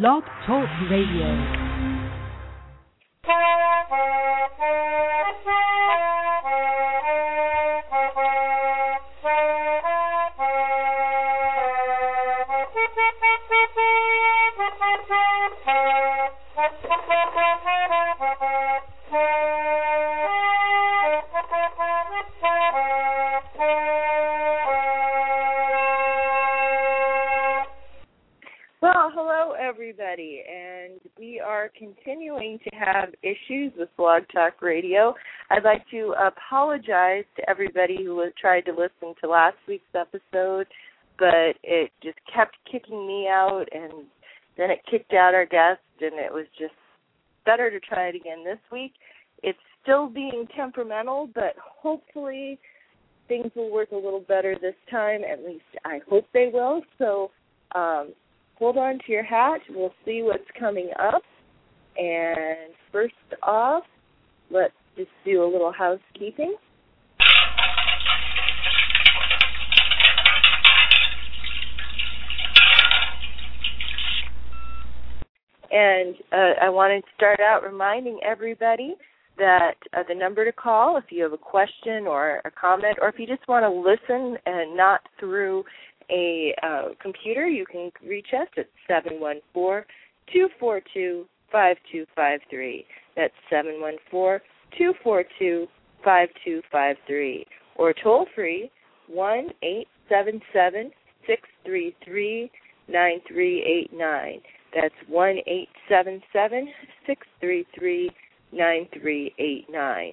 [0.00, 1.28] Blog Talk Radio.
[31.82, 35.14] Continuing to have issues with Blog Talk Radio.
[35.50, 40.68] I'd like to apologize to everybody who tried to listen to last week's episode,
[41.18, 44.04] but it just kept kicking me out, and
[44.56, 46.74] then it kicked out our guest, and it was just
[47.44, 48.92] better to try it again this week.
[49.42, 52.60] It's still being temperamental, but hopefully
[53.26, 55.22] things will work a little better this time.
[55.24, 56.82] At least I hope they will.
[56.98, 57.32] So.
[57.74, 58.12] Um,
[58.56, 59.60] hold on to your hat.
[59.70, 61.22] We'll see what's coming up.
[61.98, 63.84] And first off,
[64.50, 66.54] let's just do a little housekeeping.
[75.70, 78.94] And uh, I wanted to start out reminding everybody
[79.38, 83.08] that uh, the number to call if you have a question or a comment, or
[83.08, 85.64] if you just want to listen and not through
[86.10, 89.84] a uh, computer, you can reach us at 714
[90.32, 92.86] 242 5253.
[93.16, 94.40] That's 714
[94.78, 95.66] 242
[96.02, 97.46] 5253.
[97.76, 98.70] Or toll free
[99.08, 100.90] 1 877
[101.26, 102.50] 633
[102.88, 104.40] 9389.
[104.74, 106.68] That's 1 877
[107.06, 108.10] 633
[108.52, 110.12] 9389.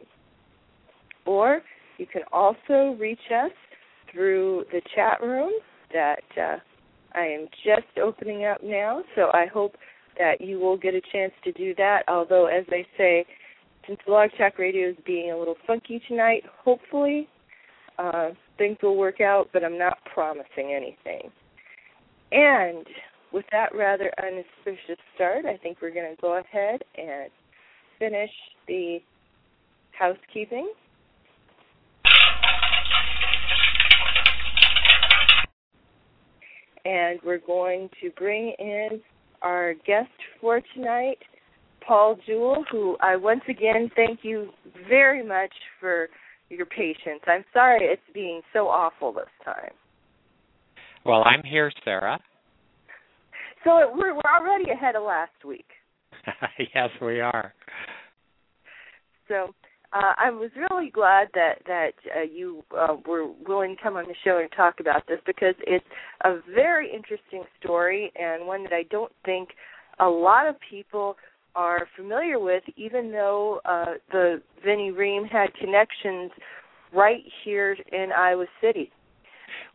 [1.25, 1.61] Or
[1.97, 3.51] you can also reach us
[4.11, 5.51] through the chat room
[5.93, 6.57] that uh,
[7.13, 9.03] I am just opening up now.
[9.15, 9.75] So I hope
[10.19, 12.03] that you will get a chance to do that.
[12.07, 13.25] Although, as I say,
[13.87, 17.27] since Blog Talk Radio is being a little funky tonight, hopefully
[17.97, 21.31] uh, things will work out, but I'm not promising anything.
[22.31, 22.85] And
[23.33, 27.31] with that rather unauspicious start, I think we're going to go ahead and
[27.97, 28.31] finish
[28.67, 28.99] the
[29.91, 30.71] housekeeping.
[36.85, 39.01] and we're going to bring in
[39.41, 40.09] our guest
[40.41, 41.17] for tonight,
[41.85, 44.49] Paul Juhl, who I once again thank you
[44.87, 46.07] very much for
[46.49, 47.21] your patience.
[47.27, 49.71] I'm sorry it's being so awful this time.
[51.05, 52.19] Well, I'm here, Sarah.
[53.63, 55.67] So we're we're already ahead of last week.
[56.59, 57.53] yes, we are.
[59.27, 59.53] So
[59.91, 64.05] uh, I was really glad that that uh, you uh, were willing to come on
[64.05, 65.85] the show and talk about this because it's
[66.23, 69.49] a very interesting story and one that I don't think
[69.99, 71.15] a lot of people
[71.55, 76.31] are familiar with, even though uh, the Vinnie Ream had connections
[76.93, 78.91] right here in Iowa City.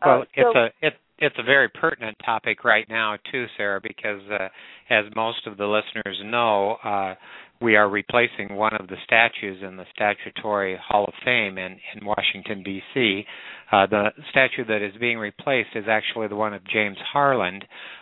[0.03, 3.79] Well, Uh, so- it's a it, it's a very pertinent topic right now too, Sarah,
[3.81, 4.49] because uh,
[4.89, 7.15] as most of the listeners know, uh,
[7.61, 12.05] we are replacing one of the statues in the Statuary Hall of Fame in, in
[12.05, 13.25] Washington D.C.
[13.71, 17.61] Uh, the statue that is being replaced is actually the one of James Harlan,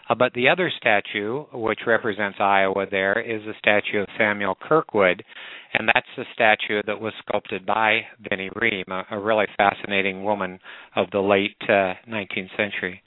[0.09, 5.23] uh, but the other statue, which represents Iowa, there is a statue of Samuel Kirkwood,
[5.73, 10.59] and that's the statue that was sculpted by Vinnie Ream, a, a really fascinating woman
[10.95, 13.01] of the late uh, 19th century.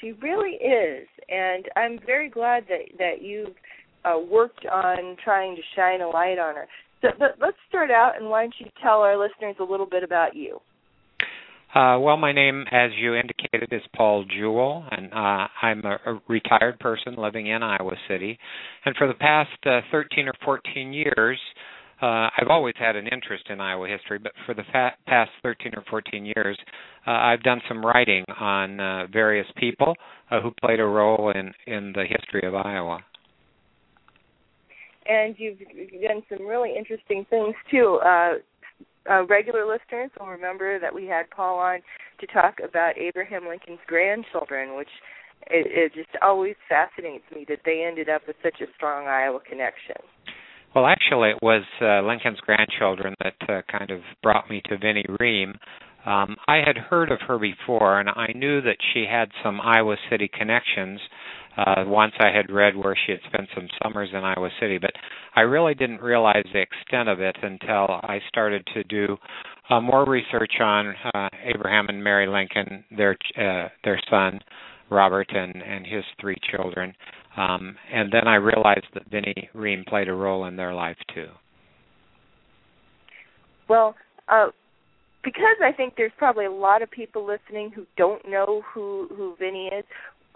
[0.00, 3.54] She really is, and I'm very glad that that you've
[4.06, 6.66] uh, worked on trying to shine a light on her.
[7.02, 7.08] So,
[7.40, 10.60] let's start out, and why don't you tell our listeners a little bit about you?
[11.74, 16.20] Uh, well, my name, as you indicated, is Paul Juhl, and uh, I'm a, a
[16.26, 18.38] retired person living in Iowa City.
[18.86, 21.38] And for the past uh, 13 or 14 years,
[22.00, 25.72] uh, I've always had an interest in Iowa history, but for the fa- past 13
[25.76, 26.58] or 14 years,
[27.06, 29.94] uh, I've done some writing on uh, various people
[30.30, 33.00] who played a role in in the history of Iowa.
[35.08, 38.00] And you've done some really interesting things too.
[38.04, 38.34] Uh,
[39.10, 41.78] uh, regular listeners will remember that we had Paul on
[42.20, 44.88] to talk about Abraham Lincoln's grandchildren, which
[45.48, 49.40] it, it just always fascinates me that they ended up with such a strong Iowa
[49.48, 49.96] connection.
[50.74, 55.06] Well, actually, it was uh, Lincoln's grandchildren that uh, kind of brought me to Vinnie
[55.20, 55.54] Ream.
[56.04, 59.96] Um, I had heard of her before, and I knew that she had some Iowa
[60.10, 61.00] City connections.
[61.56, 64.92] Uh, once I had read where she had spent some summers in Iowa City, but
[65.34, 69.16] I really didn't realize the extent of it until I started to do
[69.70, 74.40] uh, more research on uh, Abraham and Mary Lincoln, their uh, their son
[74.90, 76.94] Robert, and and his three children.
[77.36, 81.28] Um, and then I realized that Vinnie Ream played a role in their life too.
[83.68, 83.94] Well,
[84.28, 84.48] uh,
[85.24, 89.34] because I think there's probably a lot of people listening who don't know who who
[89.38, 89.84] Vinnie is.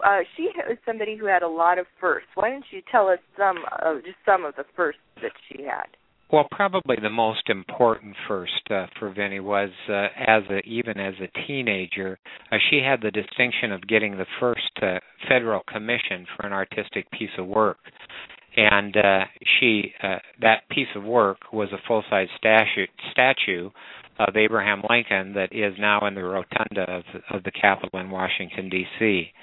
[0.03, 2.29] Uh, she was somebody who had a lot of firsts.
[2.35, 5.87] Why don't you tell us some, uh, just some of the firsts that she had?
[6.31, 11.13] Well, probably the most important first uh, for Vinnie was uh, as a even as
[11.19, 12.17] a teenager,
[12.49, 17.11] uh, she had the distinction of getting the first uh, federal commission for an artistic
[17.11, 17.79] piece of work,
[18.55, 19.25] and uh,
[19.59, 23.69] she uh, that piece of work was a full size statue statue
[24.17, 28.69] of Abraham Lincoln that is now in the rotunda of, of the Capitol in Washington
[28.69, 29.33] D.C.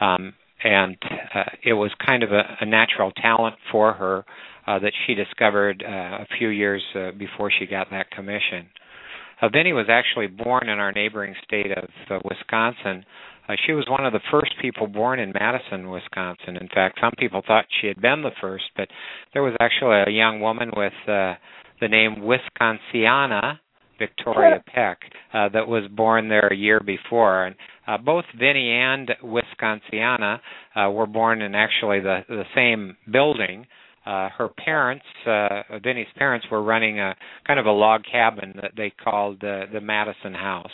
[0.00, 0.34] Um,
[0.64, 0.96] and
[1.34, 4.24] uh, it was kind of a, a natural talent for her
[4.66, 8.68] uh, that she discovered uh, a few years uh, before she got that commission.
[9.40, 13.04] Uh, Vinnie was actually born in our neighboring state of uh, Wisconsin.
[13.48, 16.56] Uh, she was one of the first people born in Madison, Wisconsin.
[16.56, 18.88] In fact, some people thought she had been the first, but
[19.32, 21.34] there was actually a young woman with uh,
[21.80, 23.58] the name Wisconsiana
[24.06, 24.98] Victoria Peck
[25.32, 27.46] uh, that was born there a year before.
[27.46, 27.56] And
[27.86, 30.40] uh, both Vinnie and Wisconsiana
[30.74, 33.66] uh, were born in actually the the same building.
[34.04, 37.14] Uh, her parents, uh, Vinnie's parents, were running a
[37.46, 40.72] kind of a log cabin that they called uh, the Madison House.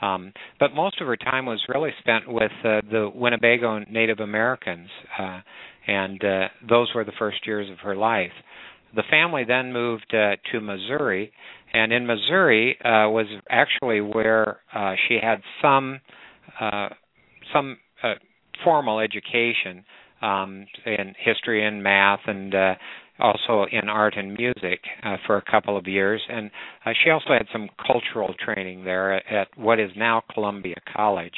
[0.00, 4.88] Um, but most of her time was really spent with uh, the Winnebago Native Americans,
[5.18, 5.40] uh,
[5.86, 8.32] and uh, those were the first years of her life.
[8.94, 11.32] The family then moved uh, to Missouri,
[11.72, 16.00] and in Missouri uh, was actually where uh, she had some
[16.60, 16.88] uh,
[17.52, 18.14] some uh,
[18.64, 19.84] formal education
[20.22, 22.74] um, in history and math and uh,
[23.18, 26.20] also in art and music uh, for a couple of years.
[26.28, 26.50] And
[26.84, 31.34] uh, she also had some cultural training there at, at what is now Columbia College.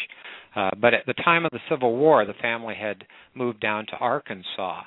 [0.54, 3.96] Uh, but at the time of the Civil War, the family had moved down to
[3.96, 4.82] Arkansas.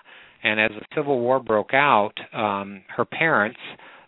[0.45, 3.57] And as the Civil War broke out, um, her parents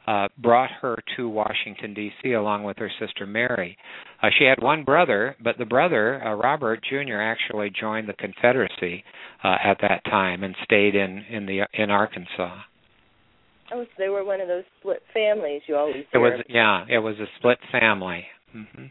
[0.06, 2.34] uh, brought her to Washington D.C.
[2.34, 3.75] along with her sister Mary.
[4.22, 9.04] Uh, she had one brother, but the brother, uh, Robert Jr., actually joined the Confederacy
[9.44, 12.56] uh, at that time and stayed in in the in Arkansas.
[13.74, 15.95] Oh, so they were one of those split families you always.
[15.95, 16.06] Hear.
[16.13, 18.25] It was yeah, it was a split family.
[18.56, 18.86] Mm-hmm.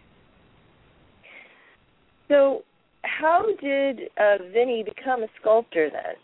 [2.26, 2.64] So,
[3.02, 6.16] how did uh, Vinnie become a sculptor then?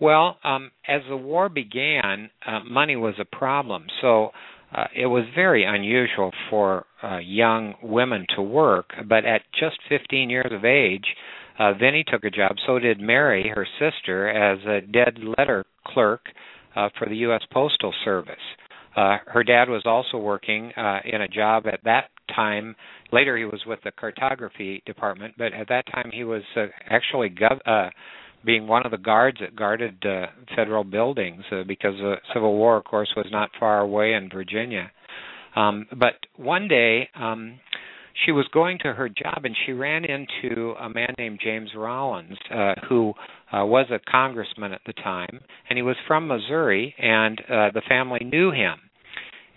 [0.00, 3.86] Well, um, as the war began, uh, money was a problem.
[4.00, 4.30] So
[4.74, 8.90] uh, it was very unusual for uh, young women to work.
[9.08, 11.06] But at just 15 years of age,
[11.58, 12.56] uh, Vinnie took a job.
[12.66, 16.26] So did Mary, her sister, as a dead letter clerk
[16.74, 17.42] uh, for the U.S.
[17.50, 18.34] Postal Service.
[18.94, 22.74] Uh, her dad was also working uh, in a job at that time.
[23.12, 27.30] Later, he was with the cartography department, but at that time, he was uh, actually
[27.30, 27.90] gov- uh,
[28.46, 32.76] being one of the guards that guarded uh, federal buildings uh, because the Civil War,
[32.76, 34.90] of course, was not far away in Virginia.
[35.56, 37.58] Um, but one day, um,
[38.24, 42.38] she was going to her job and she ran into a man named James Rollins,
[42.54, 43.12] uh, who
[43.52, 47.82] uh, was a congressman at the time, and he was from Missouri, and uh, the
[47.88, 48.78] family knew him.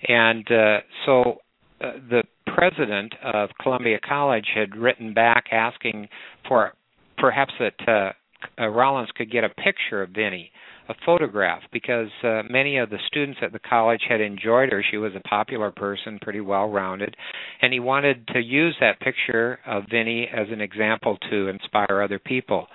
[0.08, 1.38] And uh, so
[1.82, 6.10] uh, the president of Columbia College had written back asking
[6.48, 6.74] for
[7.18, 8.12] perhaps that uh,
[8.60, 10.52] uh, Rollins could get a picture of Vinnie,
[10.88, 14.84] a photograph, because uh, many of the students at the college had enjoyed her.
[14.90, 17.16] She was a popular person, pretty well rounded,
[17.62, 22.20] and he wanted to use that picture of Vinnie as an example to inspire other
[22.20, 22.68] people.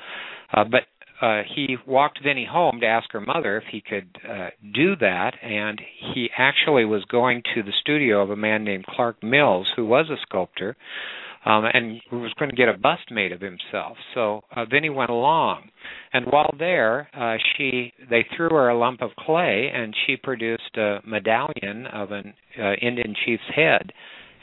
[0.52, 0.82] Uh, but
[1.20, 5.32] uh, he walked Vinnie home to ask her mother if he could uh, do that,
[5.42, 5.80] and
[6.12, 10.06] he actually was going to the studio of a man named Clark Mills, who was
[10.10, 10.76] a sculptor,
[11.44, 13.96] um, and was going to get a bust made of himself.
[14.14, 15.70] So uh, Vinnie went along,
[16.12, 20.76] and while there, uh, she they threw her a lump of clay, and she produced
[20.76, 23.92] a medallion of an uh, Indian chief's head.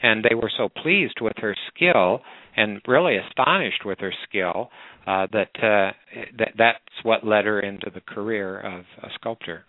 [0.04, 2.22] And they were so pleased with her skill
[2.56, 4.68] and really astonished with her skill
[5.06, 5.92] uh, that uh,
[6.38, 9.64] that that's what led her into the career of a sculptor.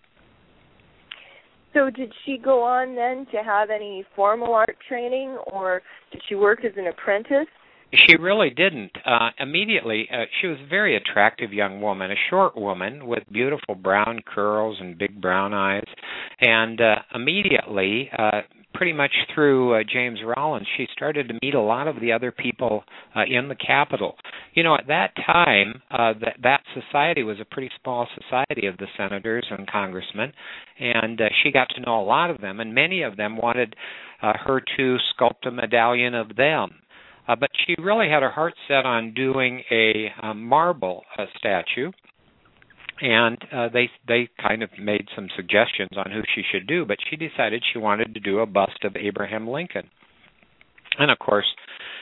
[1.74, 6.36] So did she go on then to have any formal art training or did she
[6.36, 7.48] work as an apprentice?
[7.92, 8.92] She really didn't.
[9.04, 13.74] Uh, immediately, uh, she was a very attractive young woman, a short woman with beautiful
[13.74, 15.84] brown curls and big brown eyes.
[16.40, 18.40] And uh, immediately, uh,
[18.74, 22.32] pretty much through uh, James Rollins, she started to meet a lot of the other
[22.32, 22.84] people
[23.16, 24.16] uh, in the Capitol.
[24.54, 28.76] You know, at that time, uh, that that society was a pretty small society of
[28.76, 30.32] the senators and congressmen,
[30.78, 33.74] and uh, she got to know a lot of them, and many of them wanted
[34.22, 36.70] uh, her to sculpt a medallion of them.
[37.26, 41.90] Uh, but she really had her heart set on doing a, a marble uh, statue
[43.00, 46.98] and uh, they they kind of made some suggestions on who she should do, but
[47.08, 49.88] she decided she wanted to do a bust of Abraham Lincoln.
[50.98, 51.46] And of course,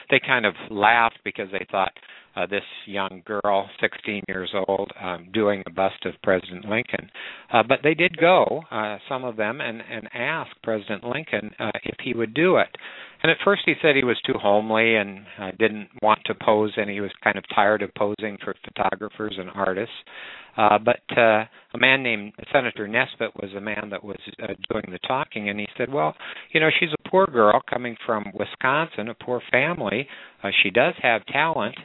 [0.09, 1.93] they kind of laughed because they thought
[2.35, 7.09] uh, this young girl, 16 years old, um, doing a bust of President Lincoln.
[7.51, 11.71] Uh, but they did go, uh, some of them, and, and ask President Lincoln uh,
[11.83, 12.69] if he would do it.
[13.23, 16.73] And at first he said he was too homely and uh, didn't want to pose,
[16.75, 19.95] and he was kind of tired of posing for photographers and artists.
[20.57, 24.85] Uh, but uh, a man named Senator Nesbitt was the man that was uh, doing
[24.91, 26.13] the talking, and he said, "Well,
[26.51, 30.05] you know, she's a poor girl coming from Wisconsin, a poor family.
[30.43, 31.75] Uh, she does have talent."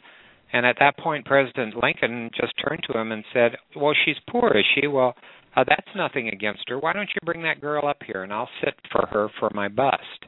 [0.53, 4.51] And at that point, President Lincoln just turned to him and said, "Well, she's poor,
[4.57, 4.89] is she?
[4.89, 5.15] Well,
[5.55, 6.79] uh, that's nothing against her.
[6.79, 9.69] Why don't you bring that girl up here, and I'll sit for her for my
[9.69, 10.27] bust."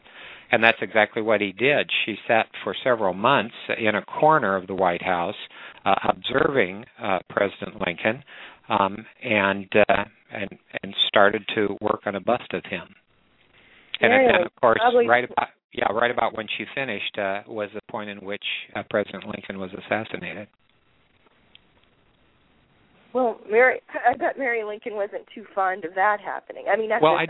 [0.53, 1.89] And that's exactly what he did.
[2.05, 5.37] She sat for several months in a corner of the White House,
[5.85, 8.25] uh, observing uh, President Lincoln,
[8.69, 10.51] um, and uh, and
[10.83, 12.89] and started to work on a bust of him.
[14.01, 17.69] And, and of course, probably, right about yeah, right about when she finished uh, was
[17.75, 20.49] the point in which uh, President Lincoln was assassinated.
[23.13, 26.67] Well, Mary, I bet Mary Lincoln wasn't too fond of that happening.
[26.73, 27.27] I mean, well, I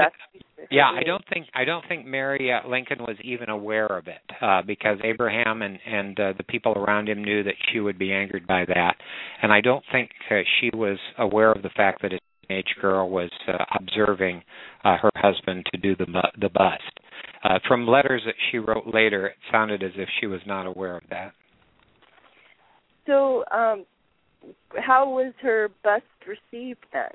[0.71, 4.21] yeah, I don't think I don't think Mary uh, Lincoln was even aware of it
[4.43, 8.13] uh, because Abraham and and uh, the people around him knew that she would be
[8.13, 8.97] angered by that,
[9.43, 13.09] and I don't think uh, she was aware of the fact that a teenage girl
[13.09, 14.43] was uh, observing
[14.85, 16.07] uh, her husband to do the
[16.39, 16.83] the bust.
[17.43, 20.99] Uh, from letters that she wrote later, it sounded as if she was not aware
[20.99, 21.33] of that.
[23.07, 23.87] So, um,
[24.77, 27.11] how was her bust received then?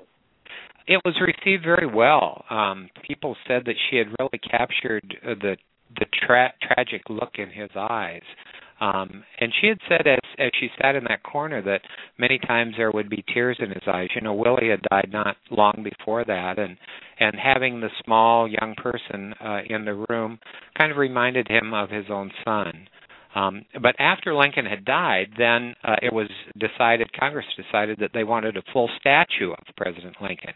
[0.86, 2.44] It was received very well.
[2.48, 5.56] Um, people said that she had really captured uh, the
[5.98, 8.22] the tra- tragic look in his eyes.
[8.78, 11.80] Um, and she had said as as she sat in that corner that
[12.18, 14.08] many times there would be tears in his eyes.
[14.14, 16.76] You know, Willie had died not long before that, and
[17.18, 20.38] and having the small young person uh, in the room
[20.76, 22.88] kind of reminded him of his own son.
[23.36, 26.28] Um, but after Lincoln had died, then uh, it was
[26.58, 30.54] decided, Congress decided that they wanted a full statue of President Lincoln.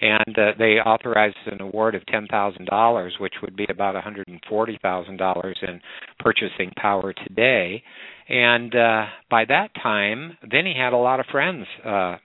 [0.00, 5.80] And uh, they authorized an award of $10,000, which would be about $140,000 in
[6.18, 7.84] purchasing power today.
[8.28, 12.16] And uh, by that time, then he had a lot of friends uh,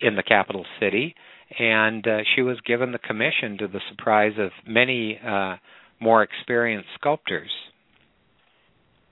[0.00, 1.14] in the capital city,
[1.60, 5.56] and uh, she was given the commission to the surprise of many uh,
[6.00, 7.50] more experienced sculptors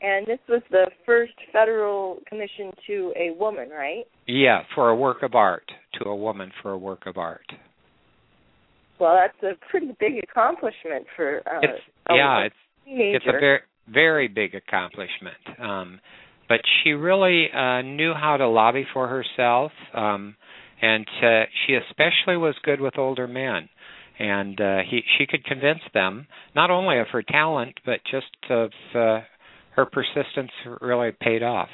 [0.03, 4.05] and this was the first federal commission to a woman, right?
[4.27, 7.47] Yeah, for a work of art, to a woman for a work of art.
[8.99, 12.55] Well, that's a pretty big accomplishment for uh, it's, a yeah, it's
[12.85, 13.17] teenager.
[13.17, 15.37] it's a very very big accomplishment.
[15.61, 16.01] Um,
[16.49, 20.37] but she really uh, knew how to lobby for herself, um,
[20.81, 23.69] and uh, she especially was good with older men
[24.19, 28.71] and uh, he she could convince them not only of her talent but just of
[28.95, 29.21] uh,
[29.75, 30.51] her persistence
[30.81, 31.69] really paid off.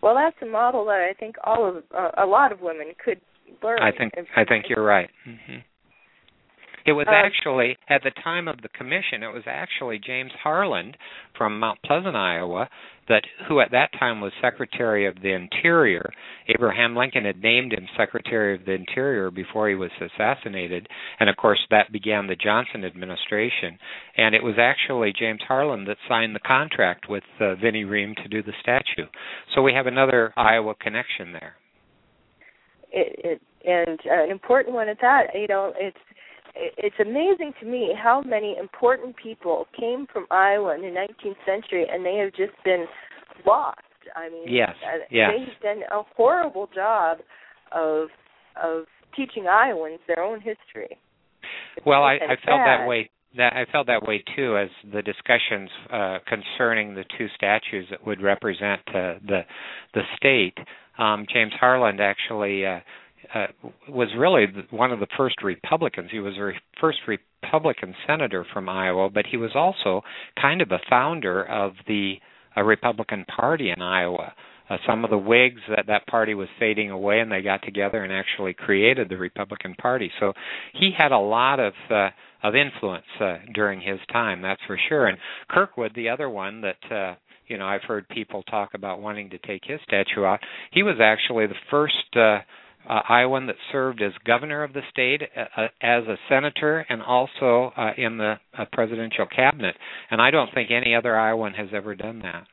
[0.00, 3.20] Well, that's a model that I think all of uh, a lot of women could
[3.62, 3.80] learn.
[3.82, 5.10] I think I think you're right.
[5.26, 5.58] Mm-hmm.
[6.88, 9.22] It was uh, actually at the time of the commission.
[9.22, 10.94] It was actually James Harlan
[11.36, 12.70] from Mount Pleasant, Iowa,
[13.10, 16.10] that who at that time was Secretary of the Interior.
[16.48, 20.88] Abraham Lincoln had named him Secretary of the Interior before he was assassinated,
[21.20, 23.78] and of course that began the Johnson administration.
[24.16, 28.28] And it was actually James Harlan that signed the contract with uh, Vinnie Ream to
[28.28, 29.10] do the statue.
[29.54, 31.56] So we have another Iowa connection there.
[32.90, 35.26] It, it and uh, an important one at that.
[35.34, 35.98] You know, it's
[36.58, 41.86] it's amazing to me how many important people came from Iowa in the 19th century
[41.90, 42.86] and they have just been
[43.46, 43.80] lost.
[44.16, 45.30] I mean, yes, uh, yes.
[45.36, 47.18] they've done a horrible job
[47.72, 48.08] of
[48.62, 48.84] of
[49.14, 50.98] teaching Iowans their own history.
[51.76, 53.10] It's well, I, I felt that way.
[53.36, 58.04] That I felt that way too, as the discussions uh, concerning the two statues that
[58.06, 59.42] would represent uh, the
[59.94, 60.56] the state.
[60.98, 62.80] Um, James Harlan actually uh,
[63.34, 63.46] uh,
[63.88, 66.10] was really one of the first Republicans.
[66.10, 70.02] He was the first Republican senator from Iowa, but he was also
[70.40, 72.14] kind of a founder of the
[72.56, 74.32] uh, Republican Party in Iowa.
[74.70, 78.04] Uh, some of the Whigs that that party was fading away, and they got together
[78.04, 80.10] and actually created the Republican Party.
[80.20, 80.34] So
[80.74, 82.10] he had a lot of uh,
[82.42, 85.06] of influence uh, during his time, that's for sure.
[85.06, 85.18] And
[85.48, 87.14] Kirkwood, the other one that uh,
[87.46, 90.40] you know I've heard people talk about wanting to take his statue out.
[90.70, 92.16] He was actually the first.
[92.16, 92.40] Uh,
[92.88, 97.02] uh, Iowan that served as governor of the state, uh, uh, as a senator, and
[97.02, 99.76] also uh, in the uh, presidential cabinet.
[100.10, 102.46] And I don't think any other Iowan has ever done that.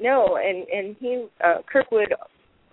[0.00, 2.14] No, and and he uh, Kirkwood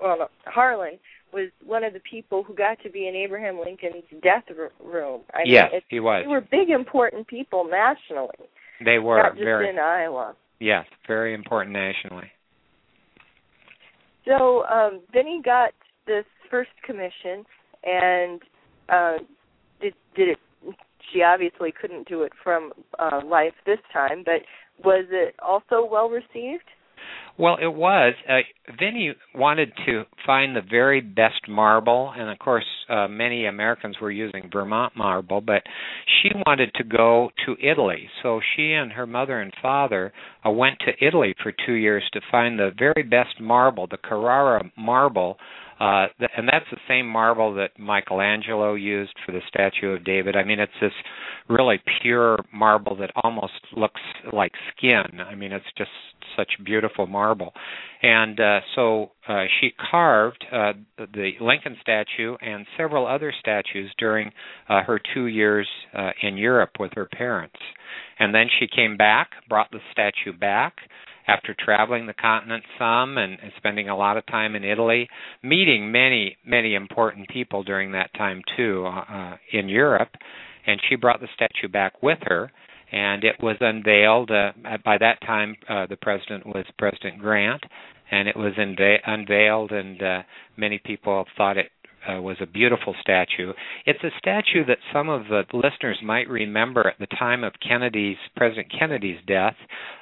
[0.01, 0.99] well, Harlan
[1.33, 4.43] was one of the people who got to be in Abraham Lincoln's death
[4.83, 5.21] room.
[5.33, 6.23] I yes, mean, he was.
[6.23, 8.49] They were big, important people nationally.
[8.83, 10.35] They were not just very in Iowa.
[10.59, 12.31] Yes, very important nationally.
[14.25, 15.71] So um, then he got
[16.07, 17.45] this first commission,
[17.83, 18.41] and
[18.89, 19.17] uh,
[19.81, 20.37] did did it?
[21.13, 24.41] She obviously couldn't do it from uh, life this time, but
[24.83, 26.63] was it also well received?
[27.37, 28.13] Well, it was.
[28.29, 28.39] Uh,
[28.79, 34.11] Vinnie wanted to find the very best marble, and of course, uh, many Americans were
[34.11, 35.63] using Vermont marble, but
[36.05, 38.09] she wanted to go to Italy.
[38.23, 40.13] So she and her mother and father
[40.45, 44.71] uh, went to Italy for two years to find the very best marble, the Carrara
[44.77, 45.37] marble
[45.79, 50.35] uh, and that's the same marble that Michelangelo used for the statue of David.
[50.35, 50.93] I mean, it's this
[51.49, 54.01] really pure marble that almost looks
[54.31, 55.19] like skin.
[55.19, 55.89] I mean, it's just
[56.35, 57.53] such beautiful marble.
[58.01, 64.31] And uh, so uh, she carved uh, the Lincoln statue and several other statues during
[64.69, 65.67] uh, her two years
[65.97, 67.59] uh, in Europe with her parents.
[68.19, 70.75] And then she came back, brought the statue back
[71.27, 75.07] after traveling the continent some and, and spending a lot of time in Italy,
[75.43, 80.09] meeting many, many important people during that time too uh, uh, in Europe.
[80.67, 82.51] And she brought the statue back with her,
[82.91, 84.31] and it was unveiled.
[84.31, 84.51] Uh,
[84.83, 87.63] by that time, uh, the president was President Grant,
[88.11, 90.21] and it was unve- unveiled, and uh,
[90.57, 91.71] many people thought it
[92.07, 93.53] uh, was a beautiful statue.
[93.85, 98.17] It's a statue that some of the listeners might remember at the time of Kennedy's
[98.35, 99.55] President Kennedy's death.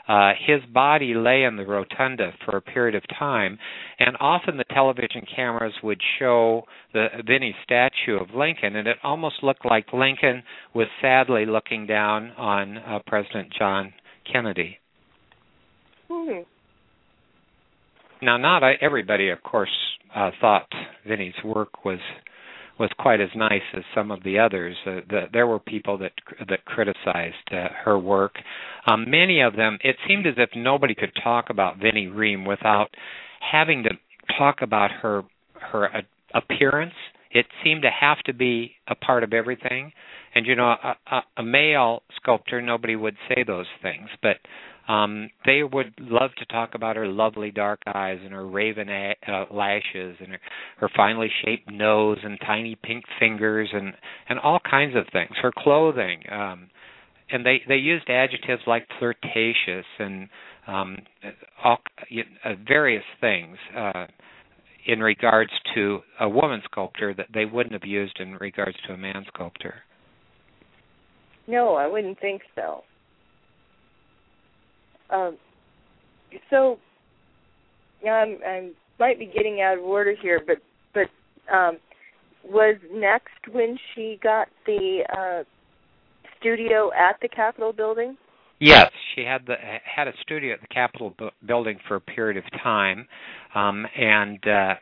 [0.07, 3.57] Uh, his body lay in the rotunda for a period of time,
[3.99, 9.35] and often the television cameras would show the Vinnie statue of Lincoln, and it almost
[9.41, 10.43] looked like Lincoln
[10.73, 13.93] was sadly looking down on uh, President John
[14.29, 14.77] Kennedy.
[16.09, 16.41] Hmm.
[18.23, 19.69] Now, not everybody, of course,
[20.15, 20.67] uh, thought
[21.07, 21.99] Vinnie's work was
[22.79, 24.75] was quite as nice as some of the others.
[24.85, 26.13] Uh, the, there were people that
[26.47, 28.35] that criticized uh, her work.
[28.87, 32.89] Um, many of them, it seemed as if nobody could talk about Vinnie Ream without
[33.39, 33.89] having to
[34.37, 36.01] talk about her her uh,
[36.33, 36.95] appearance.
[37.29, 39.91] It seemed to have to be a part of everything.
[40.35, 44.37] And you know, a, a, a male sculptor, nobody would say those things, but
[44.87, 49.15] um, they would love to talk about her lovely dark eyes and her raven a-
[49.27, 50.39] uh, lashes and her,
[50.77, 53.93] her finely shaped nose and tiny pink fingers and
[54.27, 55.31] and all kinds of things.
[55.41, 56.69] Her clothing, um,
[57.31, 60.27] and they they used adjectives like flirtatious and
[60.67, 60.97] um,
[61.63, 61.77] all
[62.45, 63.57] uh, various things.
[63.75, 64.07] Uh,
[64.85, 68.97] in regards to a woman sculptor that they wouldn't have used in regards to a
[68.97, 69.75] man sculptor.
[71.47, 72.83] No, I wouldn't think so.
[75.09, 75.37] Um,
[76.49, 76.77] so
[78.09, 80.57] I'm I might be getting out of order here, but
[80.93, 81.77] but um,
[82.43, 85.43] was next when she got the uh,
[86.39, 88.17] studio at the Capitol building?
[88.59, 92.37] Yes, she had the had a studio at the Capitol bu- building for a period
[92.37, 93.07] of time,
[93.55, 94.75] um, and uh,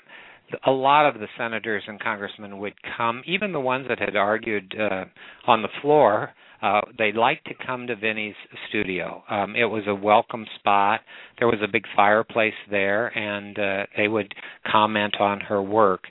[0.65, 4.75] a lot of the senators and congressmen would come, even the ones that had argued
[4.79, 5.05] uh,
[5.47, 8.35] on the floor uh, they liked to come to Vinnie's
[8.69, 9.23] studio.
[9.29, 11.01] Um, it was a welcome spot.
[11.39, 14.33] There was a big fireplace there, and uh, they would
[14.71, 16.03] comment on her work.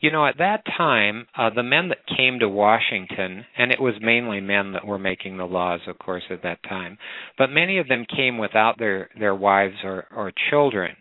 [0.00, 3.94] You know, at that time, uh, the men that came to Washington, and it was
[4.00, 6.98] mainly men that were making the laws, of course, at that time,
[7.36, 10.94] but many of them came without their their wives or or children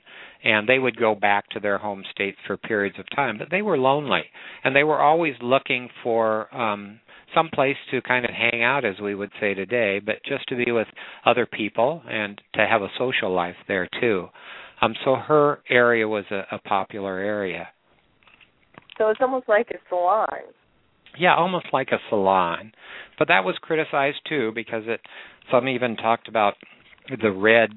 [0.46, 3.62] and they would go back to their home states for periods of time but they
[3.62, 4.24] were lonely
[4.64, 7.00] and they were always looking for um
[7.36, 10.56] some place to kind of hang out, as we would say today, but just to
[10.56, 10.88] be with
[11.26, 14.28] other people and to have a social life there too.
[14.82, 17.68] Um, so her area was a, a popular area.
[18.98, 20.28] So it's almost like a salon.
[21.18, 22.72] Yeah, almost like a salon.
[23.20, 25.02] But that was criticized too because it
[25.52, 26.56] some even talked about
[27.22, 27.72] the red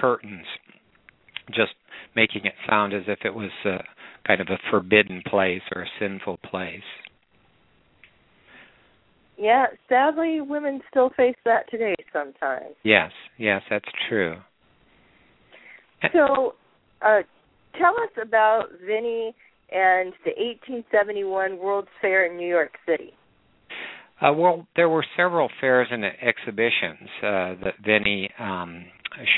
[0.00, 0.46] curtains
[1.48, 1.72] just
[2.16, 3.78] making it sound as if it was a,
[4.26, 6.80] kind of a forbidden place or a sinful place.
[9.36, 12.74] Yeah, sadly, women still face that today sometimes.
[12.82, 14.36] Yes, yes, that's true.
[16.12, 16.54] So,
[17.02, 17.20] uh,
[17.78, 19.34] tell us about Vinnie
[19.72, 23.14] and the 1871 World's Fair in New York City.
[24.20, 28.84] Uh, well, there were several fairs and exhibitions uh, that Vinnie um,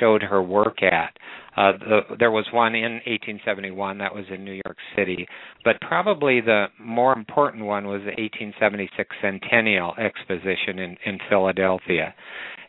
[0.00, 1.16] showed her work at.
[1.56, 5.26] Uh, the, there was one in 1871 that was in New York City,
[5.64, 12.14] but probably the more important one was the 1876 Centennial Exposition in, in Philadelphia,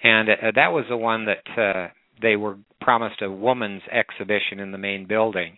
[0.03, 1.87] and uh, that was the one that uh,
[2.21, 5.57] they were promised a woman's exhibition in the main building.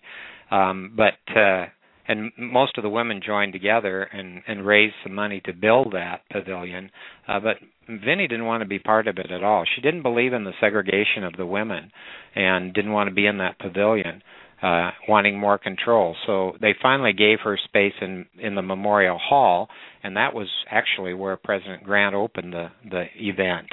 [0.52, 1.66] Um, but uh,
[2.08, 6.22] and most of the women joined together and and raised some money to build that
[6.32, 6.92] pavilion.
[7.28, 9.66] Uh, but Vinnie didn't want to be part of it at all.
[9.76, 11.92] She didn't believe in the segregation of the women,
[12.36, 14.22] and didn't want to be in that pavilion,
[14.62, 16.16] uh, wanting more control.
[16.26, 19.70] So they finally gave her space in in the Memorial Hall,
[20.04, 23.70] and that was actually where President Grant opened the the event,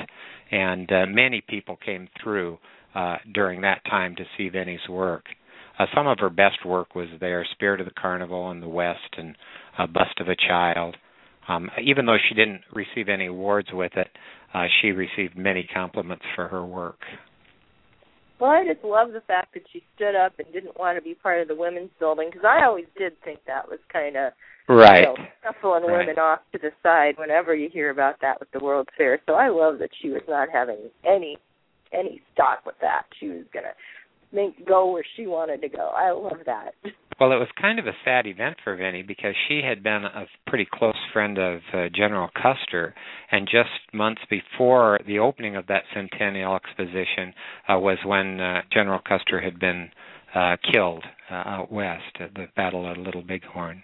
[0.51, 2.59] and uh, many people came through
[2.95, 5.25] uh, during that time to see Vinnie's work.
[5.79, 9.17] Uh, some of her best work was there, Spirit of the Carnival in the West
[9.17, 9.37] and
[9.79, 10.97] uh, Bust of a Child.
[11.49, 14.09] Um, even though she didn't receive any awards with it,
[14.55, 17.01] uh, she received many compliments for her work.
[18.39, 21.15] Well, I just love the fact that she stood up and didn't want to be
[21.15, 24.33] part of the women's building because I always did think that was kind of
[24.69, 25.99] right, you know, shuffling right.
[25.99, 29.21] women off to the side whenever you hear about that with the World's Fair.
[29.27, 31.39] So I love that she was not having any
[31.93, 33.05] any stock with that.
[33.21, 33.75] She was gonna
[34.33, 35.91] make go where she wanted to go.
[35.95, 36.75] I love that.
[37.21, 40.27] Well, it was kind of a sad event for Vinnie because she had been a
[40.47, 42.95] pretty close friend of uh, General Custer,
[43.31, 47.35] and just months before the opening of that Centennial Exposition
[47.69, 49.91] uh, was when uh, General Custer had been
[50.35, 53.83] uh, killed uh, out west at the Battle of Little Bighorn.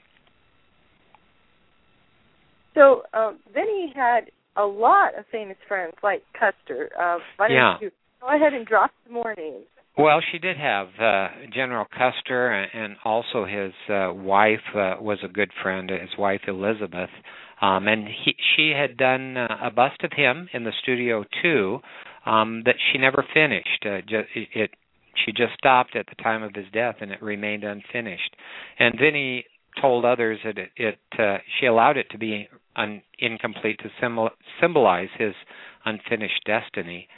[2.74, 6.90] So um, Vinnie had a lot of famous friends like Custer.
[6.98, 7.74] Uh, why don't yeah.
[7.80, 9.66] you go ahead and drop some more names?
[9.98, 15.28] Well, she did have uh, General Custer, and also his uh, wife uh, was a
[15.28, 15.90] good friend.
[15.90, 17.10] His wife Elizabeth,
[17.60, 21.80] um, and he, she had done uh, a bust of him in the studio too,
[22.26, 23.84] um, that she never finished.
[23.84, 24.70] Uh, just, it, it
[25.26, 28.36] she just stopped at the time of his death, and it remained unfinished.
[28.78, 29.46] And Vinnie
[29.80, 34.30] told others that it, it uh, she allowed it to be un, incomplete to symbol,
[34.60, 35.34] symbolize his
[35.84, 37.08] unfinished destiny.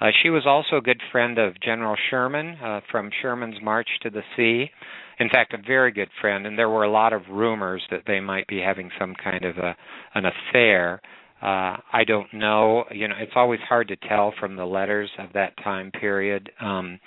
[0.00, 4.10] Uh, she was also a good friend of General Sherman uh, from Sherman's March to
[4.10, 4.70] the Sea.
[5.18, 8.20] In fact, a very good friend, and there were a lot of rumors that they
[8.20, 9.76] might be having some kind of a
[10.14, 11.00] an affair.
[11.42, 12.84] Uh, I don't know.
[12.92, 16.50] You know, it's always hard to tell from the letters of that time period.
[16.60, 17.00] Um,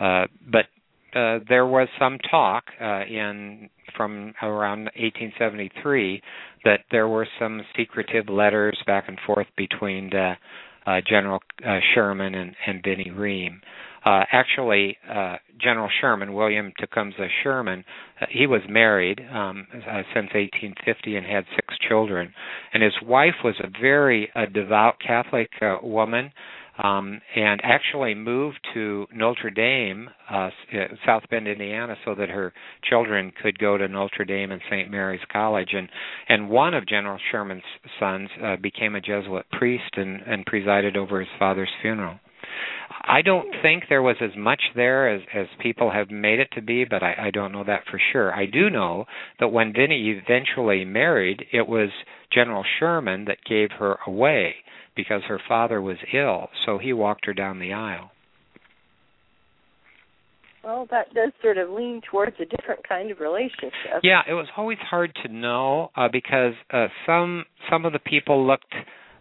[0.00, 0.66] uh, but
[1.14, 6.22] uh, there was some talk uh, in from around 1873
[6.64, 10.34] that there were some secretive letters back and forth between uh,
[11.08, 13.60] General uh, Sherman and, and Vinnie Ream.
[14.04, 17.84] Uh, actually, uh, General Sherman, William Tecumseh Sherman,
[18.20, 22.34] uh, he was married um, uh, since 1850 and had six children,
[22.74, 26.32] and his wife was a very uh, devout Catholic uh, woman
[26.78, 30.50] um, and actually moved to Notre Dame, uh,
[31.04, 32.52] South Bend, Indiana, so that her
[32.88, 34.90] children could go to Notre Dame and St.
[34.90, 35.70] Mary's College.
[35.72, 35.88] And
[36.28, 37.62] and one of General Sherman's
[38.00, 42.18] sons uh, became a Jesuit priest and, and presided over his father's funeral.
[43.04, 46.62] I don't think there was as much there as as people have made it to
[46.62, 48.34] be, but I, I don't know that for sure.
[48.34, 49.06] I do know
[49.40, 51.90] that when Vinnie eventually married, it was
[52.32, 54.56] General Sherman that gave her away
[54.94, 58.10] because her father was ill, so he walked her down the aisle.
[60.64, 63.72] Well, that does sort of lean towards a different kind of relationship.
[64.04, 68.46] Yeah, it was always hard to know uh, because uh, some some of the people
[68.46, 68.72] looked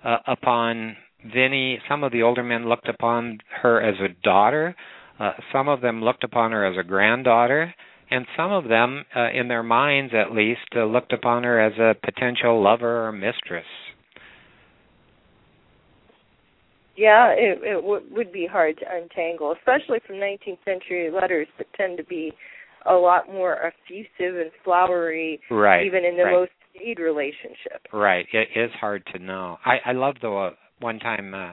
[0.04, 0.96] uh, upon
[1.34, 1.80] Vinnie.
[1.90, 4.76] Some of the older men looked upon her as a daughter.
[5.20, 7.74] Uh, some of them looked upon her as a granddaughter,
[8.12, 11.74] and some of them, uh, in their minds at least, uh, looked upon her as
[11.80, 13.66] a potential lover or mistress.
[17.02, 21.66] Yeah, it, it w- would be hard to untangle, especially from 19th century letters that
[21.76, 22.32] tend to be
[22.86, 26.32] a lot more effusive and flowery, right, even in the right.
[26.32, 27.88] most staid relationship.
[27.92, 28.28] Right.
[28.32, 29.58] It is hard to know.
[29.66, 30.48] I, I love though.
[30.48, 31.52] Uh, one time, uh,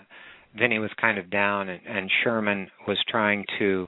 [0.58, 3.86] Vinnie was kind of down, and, and Sherman was trying to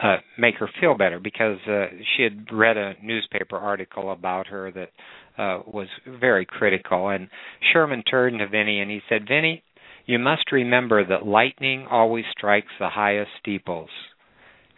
[0.00, 4.72] uh, make her feel better because uh, she had read a newspaper article about her
[4.72, 4.90] that
[5.38, 5.86] uh, was
[6.20, 7.10] very critical.
[7.10, 7.28] And
[7.72, 9.62] Sherman turned to Vinnie and he said, "Vinnie,
[10.06, 13.90] you must remember that lightning always strikes the highest steeples.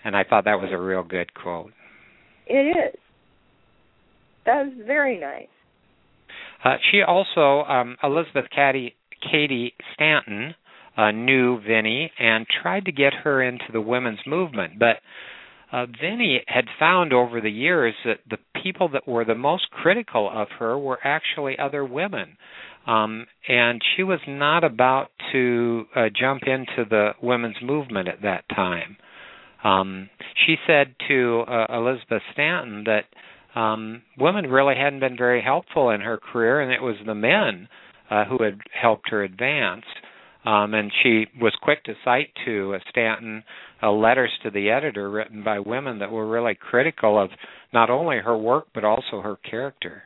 [0.04, 1.72] And I thought that was a real good quote.
[2.46, 2.98] It is.
[4.46, 5.48] That was very nice.
[6.64, 8.94] Uh, she also, um, Elizabeth Cady,
[9.30, 10.54] Cady Stanton,
[10.96, 14.78] uh, knew Vinnie and tried to get her into the women's movement.
[14.78, 14.96] But
[15.70, 20.28] uh, Vinnie had found over the years that the people that were the most critical
[20.32, 22.36] of her were actually other women.
[22.88, 28.44] Um, and she was not about to uh, jump into the women's movement at that
[28.48, 28.96] time.
[29.62, 30.08] Um,
[30.46, 33.04] she said to uh, Elizabeth Stanton that
[33.60, 37.68] um, women really hadn't been very helpful in her career, and it was the men
[38.10, 39.84] uh, who had helped her advance.
[40.46, 43.42] Um, and she was quick to cite to uh, Stanton
[43.82, 47.28] uh, letters to the editor written by women that were really critical of
[47.74, 50.04] not only her work but also her character.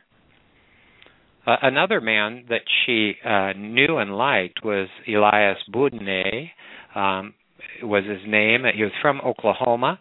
[1.45, 6.49] Uh, another man that she uh, knew and liked was Elias Boudinot,
[6.95, 7.33] um,
[7.81, 8.63] was his name.
[8.73, 9.99] He was from Oklahoma,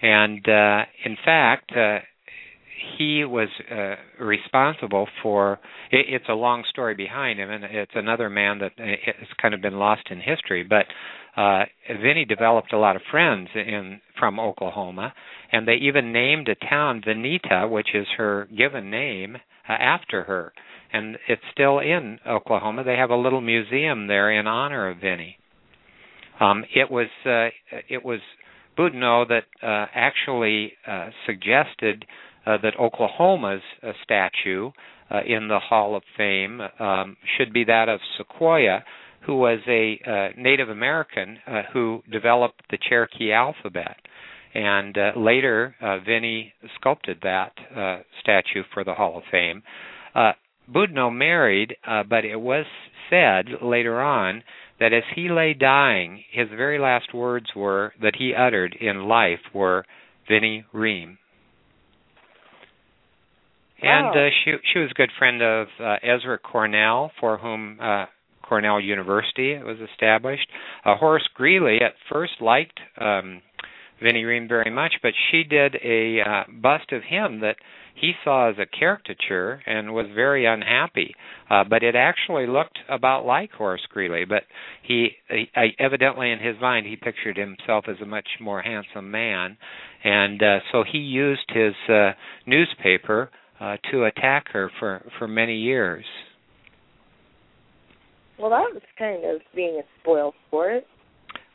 [0.00, 1.98] and uh, in fact, uh,
[2.98, 5.58] he was uh, responsible for.
[5.90, 9.60] It, it's a long story behind him, and it's another man that has kind of
[9.60, 10.62] been lost in history.
[10.62, 10.86] But
[11.36, 11.64] uh,
[12.00, 15.12] Vinnie developed a lot of friends in from Oklahoma,
[15.52, 19.36] and they even named a town Vinita, which is her given name,
[19.68, 20.52] uh, after her.
[20.96, 22.84] And it's still in Oklahoma.
[22.84, 25.36] They have a little museum there in honor of Vinnie.
[26.40, 27.48] Um, it was uh,
[27.88, 28.20] it was
[28.78, 32.04] Boudinot that uh, actually uh, suggested
[32.46, 34.70] uh, that Oklahoma's uh, statue
[35.10, 38.82] uh, in the Hall of Fame um, should be that of Sequoyah,
[39.26, 43.96] who was a uh, Native American uh, who developed the Cherokee alphabet.
[44.54, 49.62] And uh, later, uh, Vinnie sculpted that uh, statue for the Hall of Fame.
[50.14, 50.32] Uh,
[50.72, 52.66] Boudinot married, uh, but it was
[53.10, 54.42] said later on
[54.80, 59.40] that as he lay dying, his very last words were that he uttered in life
[59.54, 59.84] were
[60.28, 61.18] Vinnie Ream.
[63.82, 68.06] And uh, she she was a good friend of uh, Ezra Cornell, for whom uh,
[68.42, 70.48] Cornell University was established.
[70.84, 73.42] Uh, Horace Greeley at first liked um,
[74.02, 77.56] Vinnie Ream very much, but she did a uh, bust of him that
[77.96, 81.14] he saw as a caricature and was very unhappy.
[81.48, 84.24] Uh, but it actually looked about like Horace Greeley.
[84.24, 84.42] But
[84.82, 89.56] he, he evidently in his mind he pictured himself as a much more handsome man,
[90.04, 92.12] and uh, so he used his uh,
[92.46, 93.30] newspaper
[93.60, 96.04] uh, to attack her for for many years.
[98.38, 100.84] Well, that was kind of being a spoil sport.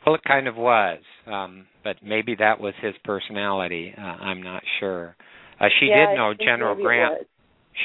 [0.04, 3.94] Well, it kind of was, um, but maybe that was his personality.
[3.96, 5.14] Uh, I'm not sure.
[5.62, 7.26] Uh, she yeah, did know General Grant.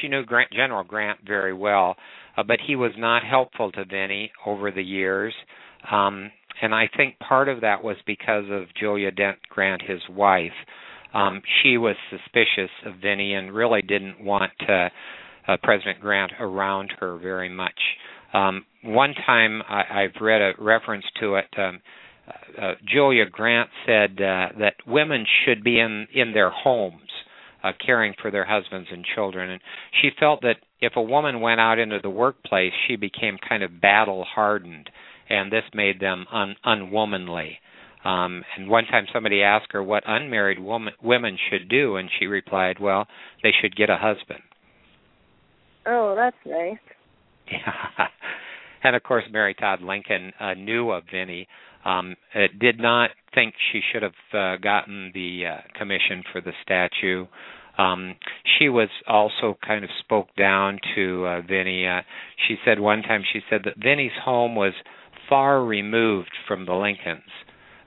[0.00, 1.96] She knew Grant, General Grant very well,
[2.36, 5.32] uh, but he was not helpful to Vinnie over the years.
[5.90, 10.52] Um, and I think part of that was because of Julia Dent Grant, his wife.
[11.14, 14.88] Um, she was suspicious of Vinnie and really didn't want uh,
[15.46, 17.80] uh, President Grant around her very much.
[18.34, 21.46] Um, one time I, I've read a reference to it.
[21.56, 21.80] Um,
[22.28, 27.08] uh, uh, Julia Grant said uh, that women should be in in their homes,
[27.62, 29.60] uh, caring for their husbands and children, and
[30.00, 33.80] she felt that if a woman went out into the workplace, she became kind of
[33.80, 34.90] battle hardened,
[35.28, 37.58] and this made them un- unwomanly.
[38.04, 42.26] Um, and one time somebody asked her what unmarried woman, women should do, and she
[42.26, 43.08] replied, "Well,
[43.42, 44.42] they should get a husband."
[45.84, 46.78] Oh, that's nice.
[47.50, 48.06] Yeah.
[48.82, 51.48] and of course, Mary Todd Lincoln uh, knew of Vinnie.
[51.84, 52.16] Um,
[52.60, 57.26] did not think she should have uh, gotten the uh, commission for the statue.
[57.78, 58.16] Um,
[58.58, 61.86] she was also kind of spoke down to uh, Vinnie.
[61.86, 62.02] Uh,
[62.46, 64.72] she said one time she said that Vinnie's home was
[65.28, 67.30] far removed from the Lincolns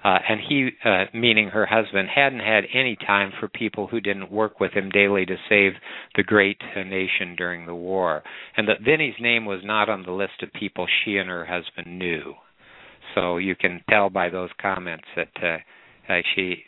[0.04, 4.32] uh, and he, uh, meaning her husband, hadn't had any time for people who didn't
[4.32, 5.74] work with him daily to save
[6.16, 8.24] the great nation during the war,
[8.58, 12.00] and that Vinnie's name was not on the list of people she and her husband
[12.00, 12.34] knew.
[13.16, 15.58] So you can tell by those comments that uh,
[16.12, 16.64] uh, she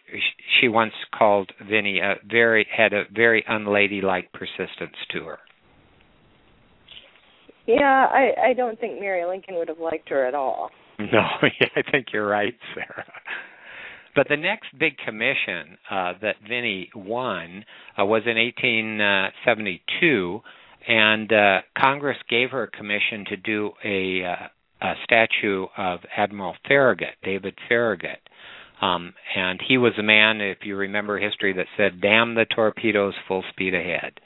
[0.59, 5.39] she once called Vinnie a very had a very unladylike persistence to her.
[7.65, 10.69] Yeah, I I don't think Mary Lincoln would have liked her at all.
[10.99, 11.23] No,
[11.59, 13.11] yeah, I think you're right, Sarah.
[14.15, 17.65] But the next big commission uh, that Vinnie won
[17.99, 20.41] uh, was in 1872,
[20.87, 24.47] and uh, Congress gave her a commission to do a, uh,
[24.83, 28.19] a statue of Admiral Farragut, David Farragut.
[28.81, 33.13] Um, and he was a man, if you remember history, that said, "Damn the torpedoes,
[33.27, 34.19] full speed ahead."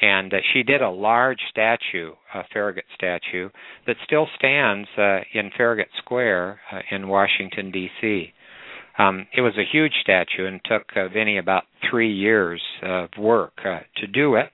[0.00, 3.48] and uh, she did a large statue, a Farragut statue,
[3.86, 8.32] that still stands uh, in Farragut Square uh, in Washington D.C.
[8.98, 13.52] Um, it was a huge statue and took uh, Vinnie about three years of work
[13.64, 14.50] uh, to do it.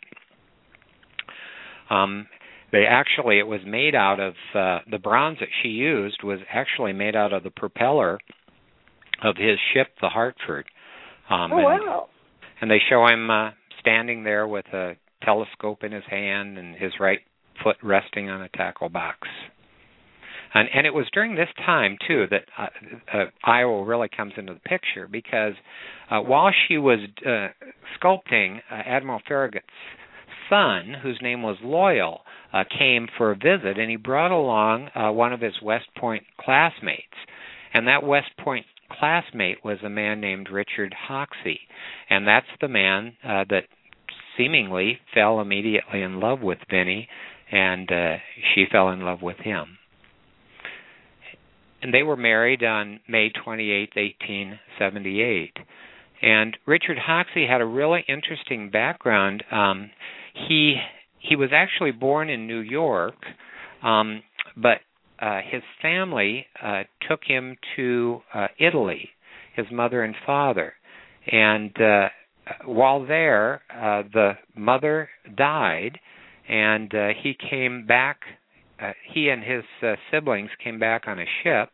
[1.90, 2.26] Um,
[2.72, 6.92] they actually, it was made out of uh, the bronze that she used was actually
[6.92, 8.18] made out of the propeller
[9.22, 10.66] of his ship, the Hartford.
[11.30, 12.08] Um, oh wow!
[12.60, 16.74] And, and they show him uh, standing there with a telescope in his hand and
[16.74, 17.20] his right
[17.62, 19.28] foot resting on a tackle box.
[20.54, 22.66] And, and it was during this time too that uh,
[23.12, 25.54] uh, Iowa really comes into the picture because
[26.10, 27.48] uh, while she was uh,
[27.98, 29.62] sculpting uh, Admiral Farragut's
[30.48, 32.20] son, whose name was Loyal,
[32.52, 36.24] uh, came for a visit, and he brought along uh, one of his West Point
[36.38, 37.16] classmates,
[37.72, 41.60] and that West Point classmate was a man named Richard Hoxie,
[42.10, 43.64] and that's the man uh, that
[44.36, 47.08] seemingly fell immediately in love with Vinnie,
[47.50, 48.16] and uh,
[48.54, 49.78] she fell in love with him.
[51.82, 55.56] And they were married on May 28, 1878.
[56.22, 59.42] And Richard Hoxie had a really interesting background.
[59.50, 59.90] Um,
[60.48, 60.76] he
[61.18, 63.14] he was actually born in New York,
[63.82, 64.22] um,
[64.56, 64.78] but
[65.20, 69.10] uh, his family uh, took him to uh, Italy,
[69.54, 70.74] his mother and father,
[71.30, 72.08] and uh,
[72.64, 75.98] while there, uh, the mother died,
[76.48, 78.20] and uh, he came back.
[78.80, 81.68] Uh, he and his uh, siblings came back on a ship.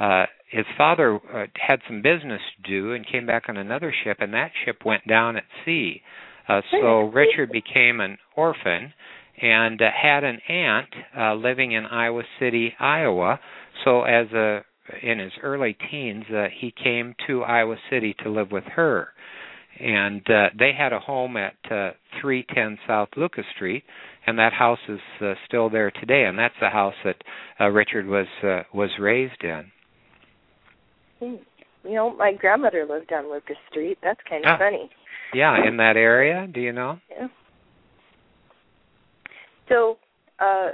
[0.00, 4.18] Uh, his father uh, had some business to do and came back on another ship,
[4.20, 6.00] and that ship went down at sea.
[6.48, 8.92] Uh, so Richard became an orphan
[9.40, 13.40] and uh, had an aunt uh, living in Iowa City, Iowa.
[13.84, 14.60] So as a
[15.02, 19.08] in his early teens, uh, he came to Iowa City to live with her,
[19.80, 23.84] and uh, they had a home at uh, 310 South Lucas Street,
[24.26, 27.16] and that house is uh, still there today, and that's the house that
[27.60, 29.64] uh, Richard was uh, was raised in.
[31.20, 31.34] Hmm.
[31.84, 33.98] You know, my grandmother lived on Lucas Street.
[34.02, 34.58] That's kind of ah.
[34.58, 34.90] funny.
[35.34, 36.46] Yeah, in that area.
[36.52, 36.98] Do you know?
[37.10, 37.28] Yeah.
[39.68, 39.98] So
[40.38, 40.70] uh,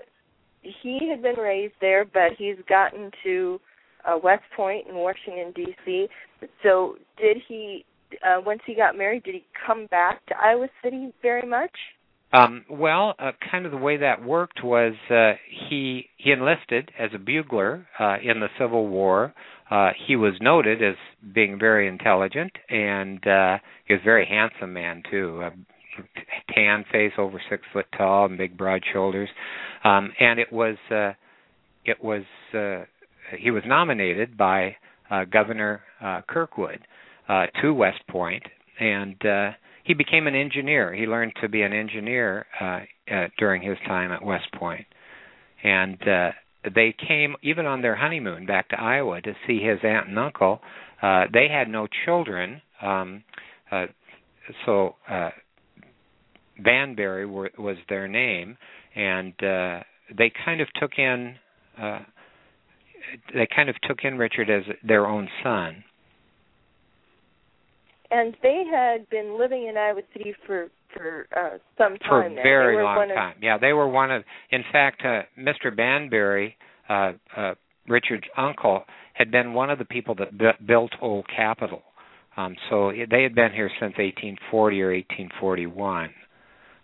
[0.62, 3.60] he had been raised there, but he's gotten to
[4.04, 6.08] uh, West Point in Washington D.C.
[6.62, 7.84] So did he?
[8.26, 11.70] Uh, once he got married, did he come back to Iowa City very much?
[12.32, 15.32] Um, well, uh, kind of the way that worked was uh,
[15.68, 19.32] he he enlisted as a bugler uh, in the Civil War.
[19.70, 20.94] Uh, he was noted as
[21.34, 25.42] being very intelligent, and uh, he was a very handsome man too.
[25.42, 25.50] Uh,
[26.54, 29.28] tan face, over six foot tall, and big broad shoulders.
[29.84, 31.12] Um, and it was uh,
[31.84, 32.22] it was
[32.54, 32.84] uh,
[33.38, 34.76] he was nominated by
[35.10, 36.80] uh, Governor uh, Kirkwood
[37.28, 38.42] uh, to West Point,
[38.78, 39.50] and uh,
[39.88, 40.94] he became an engineer.
[40.94, 44.84] He learned to be an engineer uh, uh, during his time at West Point.
[45.64, 46.30] And uh,
[46.74, 50.60] they came even on their honeymoon back to Iowa to see his aunt and uncle.
[51.02, 53.24] Uh, they had no children, um,
[53.72, 53.86] uh,
[54.66, 55.30] so uh,
[56.62, 58.58] Banbury were, was their name,
[58.94, 59.80] and uh,
[60.16, 61.34] they kind of took in
[61.80, 62.00] uh,
[63.32, 65.84] they kind of took in Richard as their own son.
[68.10, 72.08] And they had been living in Iowa City for for uh, some time.
[72.08, 73.36] For a very long time.
[73.36, 73.42] Of...
[73.42, 74.22] Yeah, they were one of.
[74.50, 75.74] In fact, uh, Mr.
[75.74, 76.56] Banbury,
[76.88, 77.54] uh, uh,
[77.86, 81.82] Richard's uncle, had been one of the people that b- built Old Capitol.
[82.36, 86.10] Um, so they had been here since 1840 or 1841.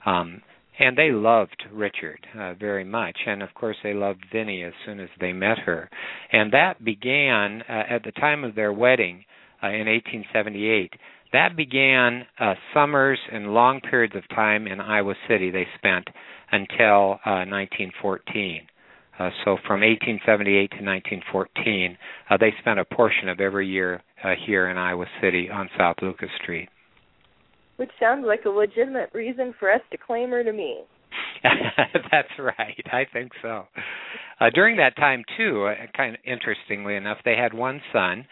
[0.05, 0.43] Um,
[0.79, 4.99] and they loved Richard uh, very much, and of course they loved Vinnie as soon
[4.99, 5.89] as they met her,
[6.33, 9.25] and that began uh, at the time of their wedding
[9.64, 10.92] uh, in 1878.
[11.33, 15.50] That began uh, summers and long periods of time in Iowa City.
[15.50, 16.07] They spent
[16.53, 18.61] until uh, 1914.
[19.18, 21.96] Uh, uh, so from 1878 to 1914,
[22.31, 25.96] uh, they spent a portion of every year uh, here in Iowa City on South
[26.03, 26.68] Lucas Street
[27.77, 30.79] which sounds like a legitimate reason for us to claim her to me.
[31.42, 32.85] That's right.
[32.92, 33.64] I think so.
[34.40, 38.27] Uh, during that time, too, uh, kind of interestingly enough, they had one son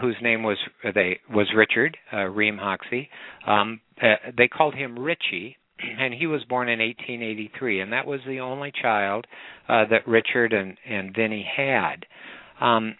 [0.00, 3.08] whose name was uh, they was Richard uh, Ream Hoxie.
[3.46, 5.56] Um, uh, they called him Richie,
[5.98, 9.26] and he was born in 1883, and that was the only child
[9.68, 12.06] uh, that Richard and and Vinnie had.
[12.60, 12.96] Um,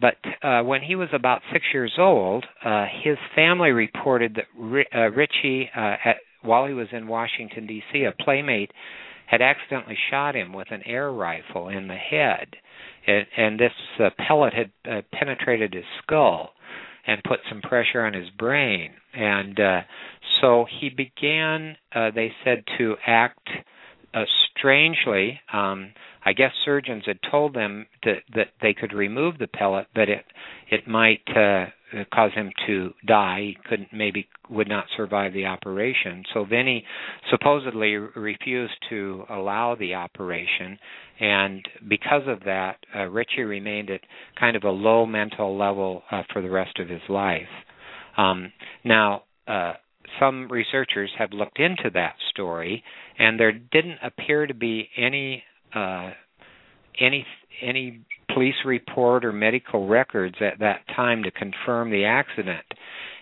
[0.00, 5.10] but uh, when he was about six years old, uh, his family reported that uh,
[5.10, 8.70] Richie, uh, at, while he was in Washington D.C., a playmate
[9.26, 12.48] had accidentally shot him with an air rifle in the head,
[13.06, 16.50] and, and this uh, pellet had uh, penetrated his skull
[17.06, 19.80] and put some pressure on his brain, and uh,
[20.40, 21.76] so he began.
[21.94, 23.48] Uh, they said to act
[24.14, 24.24] uh,
[24.56, 25.40] strangely.
[25.52, 25.92] Um,
[26.24, 30.24] I guess surgeons had told them that, that they could remove the pellet, but it
[30.70, 31.66] it might uh,
[32.14, 33.40] cause him to die.
[33.40, 36.24] He couldn't maybe would not survive the operation.
[36.32, 36.84] So Vinnie
[37.30, 40.78] supposedly refused to allow the operation,
[41.20, 44.00] and because of that, uh, Richie remained at
[44.38, 47.42] kind of a low mental level uh, for the rest of his life.
[48.16, 48.52] Um,
[48.84, 49.22] now.
[49.46, 49.72] Uh,
[50.20, 52.84] some researchers have looked into that story,
[53.18, 55.42] and there didn't appear to be any
[55.74, 56.10] uh,
[57.00, 57.26] any
[57.60, 58.00] any
[58.32, 62.64] police report or medical records at that time to confirm the accident.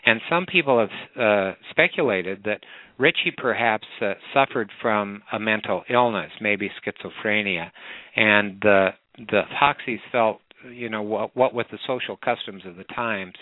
[0.07, 2.61] And some people have uh, speculated that
[2.99, 7.71] Richie perhaps uh, suffered from a mental illness, maybe schizophrenia,
[8.17, 10.41] and the the Hoxies felt
[10.73, 13.35] you know what, what with the social customs of the times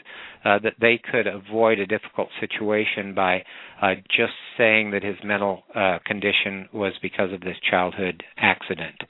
[0.45, 3.43] uh, that they could avoid a difficult situation by
[3.83, 9.03] uh, just saying that his mental uh, condition was because of this childhood accident.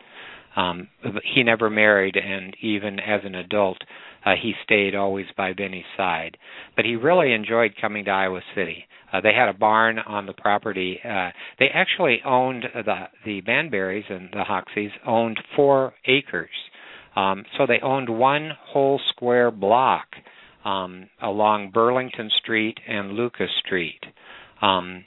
[0.57, 0.88] Um,
[1.34, 3.78] he never married, and even as an adult,
[4.24, 6.36] uh, he stayed always by Vinnie's side.
[6.74, 8.84] But he really enjoyed coming to Iowa City.
[9.12, 10.99] Uh, they had a barn on the property.
[11.05, 16.51] Uh, they actually owned the the Banburys and the Hoxies owned four acres
[17.18, 20.07] um, so they owned one whole square block
[20.64, 24.01] um, along Burlington Street and Lucas Street.
[24.62, 25.05] Um,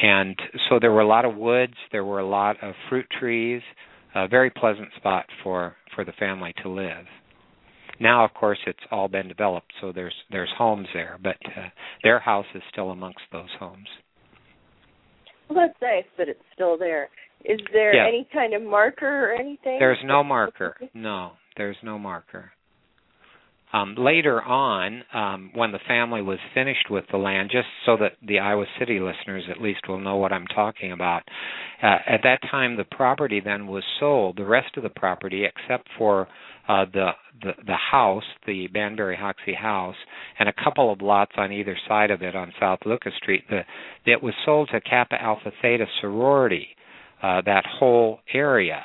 [0.00, 3.62] and so there were a lot of woods, there were a lot of fruit trees,
[4.14, 7.06] a very pleasant spot for for the family to live.
[8.00, 11.68] Now, of course, it's all been developed, so there's there's homes there, but uh,
[12.02, 13.88] their house is still amongst those homes.
[15.48, 17.08] Well, that's nice that it's still there.
[17.44, 18.06] Is there yeah.
[18.06, 19.78] any kind of marker or anything?
[19.78, 20.76] There's no marker.
[20.94, 22.52] No, there's no marker.
[23.72, 28.12] Um, later on, um, when the family was finished with the land, just so that
[28.26, 31.22] the Iowa City listeners at least will know what I'm talking about,
[31.82, 34.36] uh, at that time the property then was sold.
[34.36, 36.26] The rest of the property, except for
[36.68, 37.10] uh, the,
[37.42, 39.96] the the house, the Banbury Hoxie house,
[40.38, 43.60] and a couple of lots on either side of it on South Lucas Street, the,
[44.04, 46.68] it was sold to Kappa Alpha Theta sorority.
[47.22, 48.82] Uh, that whole area.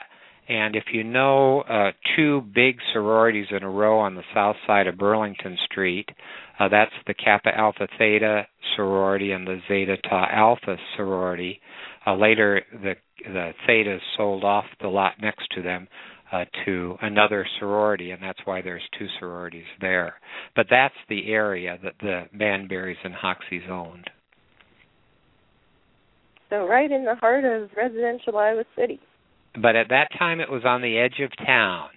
[0.47, 4.85] And if you know uh, two big sororities in a row on the south side
[4.87, 6.07] of Burlington Street,
[6.59, 11.59] uh, that's the Kappa Alpha Theta sorority and the Zeta Tau Alpha sorority.
[12.05, 12.93] Uh, later, the
[13.23, 15.87] the Thetas sold off the lot next to them
[16.31, 20.15] uh, to another sorority, and that's why there's two sororities there.
[20.55, 24.09] But that's the area that the Banburys and Hoxies owned.
[26.51, 28.99] So right in the heart of residential Iowa City
[29.61, 31.89] but at that time it was on the edge of town.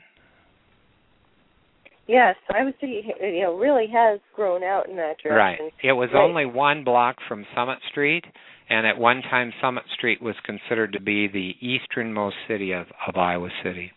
[2.07, 5.67] Yes, Iowa City, you know, really has grown out in that direction.
[5.67, 5.73] Right.
[5.85, 6.23] It was right.
[6.23, 8.25] only one block from Summit Street,
[8.71, 13.17] and at one time Summit Street was considered to be the easternmost city of, of
[13.17, 13.93] Iowa City.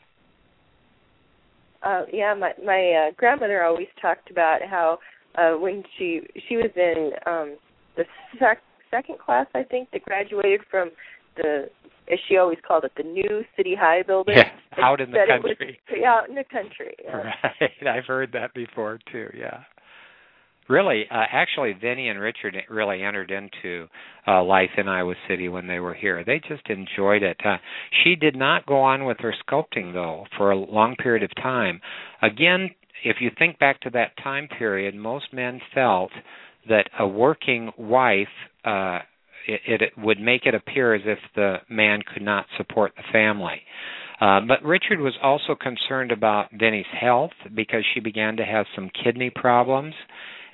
[1.83, 4.99] Uh, yeah, my my uh, grandmother always talked about how
[5.35, 7.57] uh, when she she was in um,
[7.95, 8.03] the
[8.37, 10.91] sec- second class, I think, that graduated from
[11.37, 11.69] the
[12.11, 14.37] as she always called it, the new City High building.
[14.37, 15.79] Yeah, out in the country.
[15.89, 16.95] Was, out in the country.
[17.03, 17.17] Yeah.
[17.17, 19.29] Right, I've heard that before too.
[19.37, 19.63] Yeah.
[20.69, 23.87] Really, uh, actually, Vinnie and Richard really entered into
[24.25, 26.23] uh, life in Iowa City when they were here.
[26.23, 27.37] They just enjoyed it.
[27.43, 27.57] Uh,
[28.03, 31.81] she did not go on with her sculpting though for a long period of time.
[32.21, 32.69] Again,
[33.03, 36.11] if you think back to that time period, most men felt
[36.69, 38.27] that a working wife
[38.63, 38.99] uh,
[39.47, 43.61] it, it would make it appear as if the man could not support the family.
[44.19, 48.89] Uh, but Richard was also concerned about Vinnie's health because she began to have some
[49.03, 49.95] kidney problems.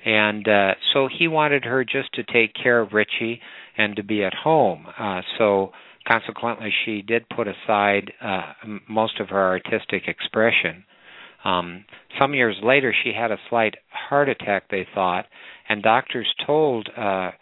[0.04, 3.40] And uh, so he wanted her just to take care of Richie
[3.76, 4.86] and to be at home.
[4.98, 5.72] Uh, so
[6.06, 8.52] consequently, she did put aside uh,
[8.88, 10.84] most of her artistic expression.
[11.44, 11.84] Um,
[12.18, 15.26] some years later, she had a slight heart attack, they thought,
[15.68, 17.32] and doctors told uh,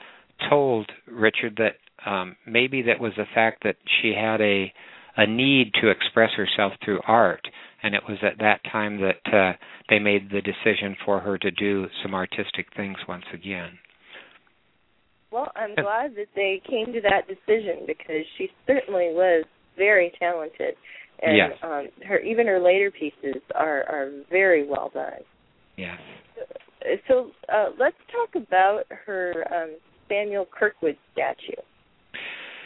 [0.48, 1.76] told Richard that
[2.08, 4.72] um, maybe that was the fact that she had a
[5.16, 7.48] a need to express herself through art,
[7.82, 9.52] and it was at that time that uh,
[9.88, 13.78] they made the decision for her to do some artistic things once again.
[15.30, 19.44] Well, I'm glad that they came to that decision because she certainly was
[19.76, 20.74] very talented,
[21.22, 21.50] and yes.
[21.62, 25.20] um, her even her later pieces are are very well done.
[25.76, 25.98] Yes.
[27.08, 29.76] So uh, let's talk about her um,
[30.08, 31.60] Samuel Kirkwood statue.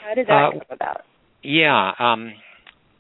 [0.06, 1.00] How did that uh, come about?
[1.42, 1.92] Yeah.
[1.98, 2.32] Um,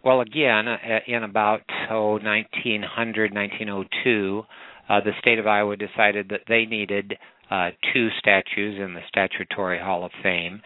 [0.04, 0.76] well, again, uh,
[1.06, 4.42] in about oh, 1900, 1902,
[4.88, 7.14] uh, the state of Iowa decided that they needed
[7.50, 10.62] uh, two statues in the Statuary Hall of Fame,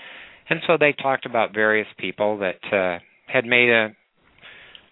[0.48, 3.88] and so they talked about various people that uh, had made a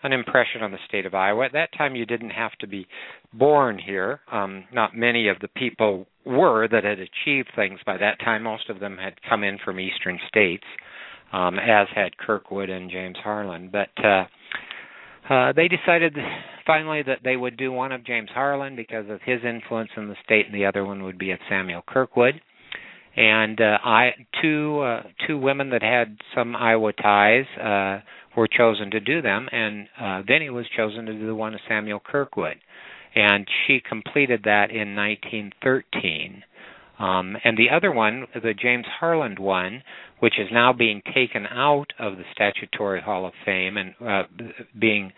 [0.02, 1.46] an impression on the state of Iowa.
[1.46, 2.88] At that time, you didn't have to be
[3.32, 4.20] born here.
[4.32, 8.42] Um, not many of the people were that had achieved things by that time.
[8.42, 10.64] Most of them had come in from eastern states,
[11.32, 13.70] um, as had Kirkwood and James Harlan.
[13.72, 14.24] But uh,
[15.32, 16.16] uh, they decided
[16.66, 20.16] finally that they would do one of James Harlan because of his influence in the
[20.24, 22.40] state, and the other one would be of Samuel Kirkwood.
[23.14, 28.00] And uh, I two uh, two women that had some Iowa ties uh,
[28.34, 31.60] were chosen to do them, and uh, Vinnie was chosen to do the one of
[31.68, 32.56] Samuel Kirkwood
[33.14, 36.42] and she completed that in 1913.
[36.98, 39.82] Um, and the other one, the James Harlan one,
[40.20, 44.22] which is now being taken out of the Statuary Hall of Fame and uh,
[44.78, 45.12] being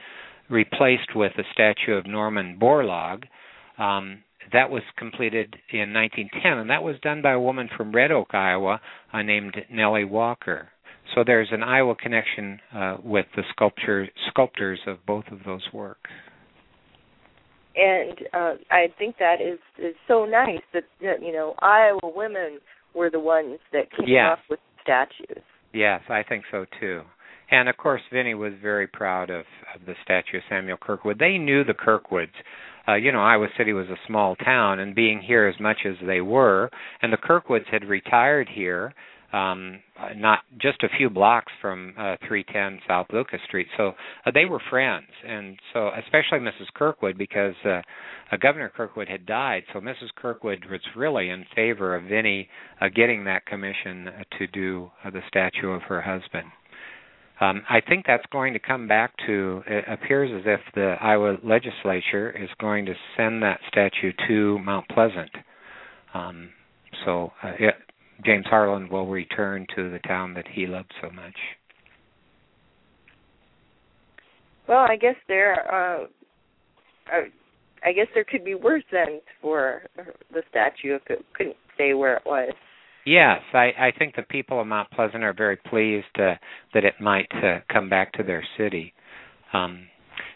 [0.48, 3.24] replaced with a statue of Norman Borlaug.
[3.78, 4.22] Um,
[4.52, 8.34] that was completed in 1910, and that was done by a woman from Red Oak,
[8.34, 8.80] Iowa,
[9.12, 10.68] uh, named Nellie Walker.
[11.14, 16.10] So there's an Iowa connection uh, with the sculpture sculptors of both of those works.
[17.76, 22.58] And uh, I think that is is so nice that, that you know Iowa women
[22.94, 24.32] were the ones that came yes.
[24.32, 25.42] up with statues.
[25.72, 27.02] Yes, I think so too.
[27.50, 29.44] And of course, Vinnie was very proud of,
[29.74, 31.18] of the statue of Samuel Kirkwood.
[31.18, 32.32] They knew the Kirkwoods.
[32.86, 35.94] Uh, you know, Iowa City was a small town, and being here as much as
[36.06, 36.70] they were,
[37.02, 38.94] and the Kirkwoods had retired here,
[39.34, 39.80] um,
[40.16, 43.66] not just a few blocks from uh, 310 South Lucas Street.
[43.76, 43.92] So
[44.24, 46.72] uh, they were friends, and so especially Mrs.
[46.74, 47.80] Kirkwood because uh,
[48.30, 49.64] uh, Governor Kirkwood had died.
[49.72, 50.14] So Mrs.
[50.14, 52.48] Kirkwood was really in favor of Vinnie
[52.80, 56.46] uh, getting that commission uh, to do uh, the statue of her husband.
[57.40, 59.62] Um, I think that's going to come back to.
[59.66, 64.88] It appears as if the Iowa legislature is going to send that statue to Mount
[64.88, 65.30] Pleasant.
[66.14, 66.50] Um,
[67.04, 67.74] so uh, it,
[68.24, 71.36] James Harlan will return to the town that he loved so much.
[74.68, 75.72] Well, I guess there.
[75.72, 76.04] Uh,
[77.12, 77.20] uh,
[77.84, 79.82] I guess there could be worse ends for
[80.32, 82.52] the statue if it couldn't say where it was.
[83.04, 86.34] Yes, I, I think the people of Mount Pleasant are very pleased uh,
[86.72, 88.94] that it might uh, come back to their city.
[89.52, 89.86] Um,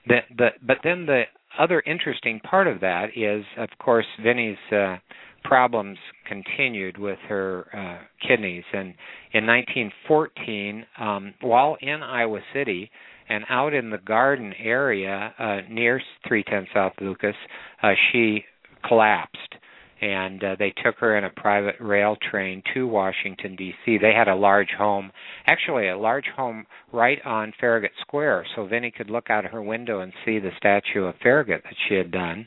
[0.07, 1.22] the, the, but then the
[1.59, 4.97] other interesting part of that is, of course, Vinnie's uh,
[5.45, 8.64] problems continued with her uh, kidneys.
[8.72, 8.95] And
[9.32, 12.91] in 1914, um, while in Iowa City
[13.28, 17.36] and out in the garden area uh, near 310 South Lucas,
[17.82, 18.45] uh, she
[18.86, 19.55] collapsed
[20.01, 23.99] and uh, they took her in a private rail train to Washington D.C.
[23.99, 25.11] They had a large home,
[25.47, 29.62] actually a large home right on Farragut Square, so Vinnie could look out of her
[29.62, 32.47] window and see the statue of Farragut that she had done.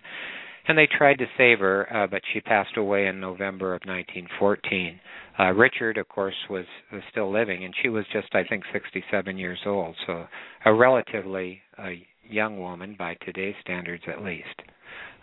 [0.71, 5.01] And they tried to save her, uh, but she passed away in November of 1914.
[5.37, 6.63] Uh, Richard, of course, was,
[6.93, 10.27] was still living, and she was just, I think, 67 years old, so
[10.63, 11.89] a relatively uh,
[12.25, 14.45] young woman by today's standards, at least.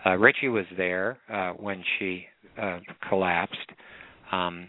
[0.04, 2.26] Uh, Richie was there uh, when she
[2.60, 3.70] uh, collapsed,
[4.30, 4.68] um,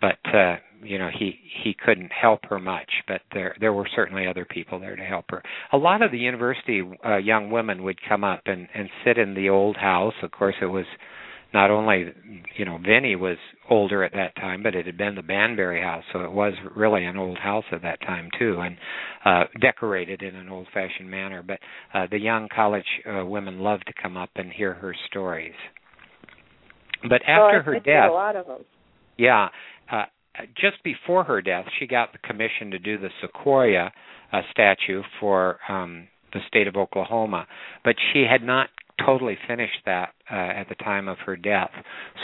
[0.00, 2.90] but uh, you know he he couldn't help her much.
[3.06, 5.42] But there there were certainly other people there to help her.
[5.72, 9.34] A lot of the university uh, young women would come up and and sit in
[9.34, 10.14] the old house.
[10.22, 10.86] Of course, it was
[11.54, 12.12] not only
[12.56, 13.38] you know Vinnie was
[13.70, 17.04] older at that time, but it had been the Banbury house, so it was really
[17.04, 18.76] an old house at that time too, and
[19.24, 21.42] uh, decorated in an old-fashioned manner.
[21.42, 21.60] But
[21.94, 25.54] uh, the young college uh, women loved to come up and hear her stories.
[27.08, 28.64] But after well, her death, a lot of them.
[29.16, 29.48] yeah,
[29.90, 30.04] uh,
[30.56, 33.90] just before her death, she got the commission to do the Sequoyah
[34.32, 37.46] uh, statue for um, the state of Oklahoma,
[37.84, 38.68] but she had not
[39.04, 41.70] totally finished that uh, at the time of her death.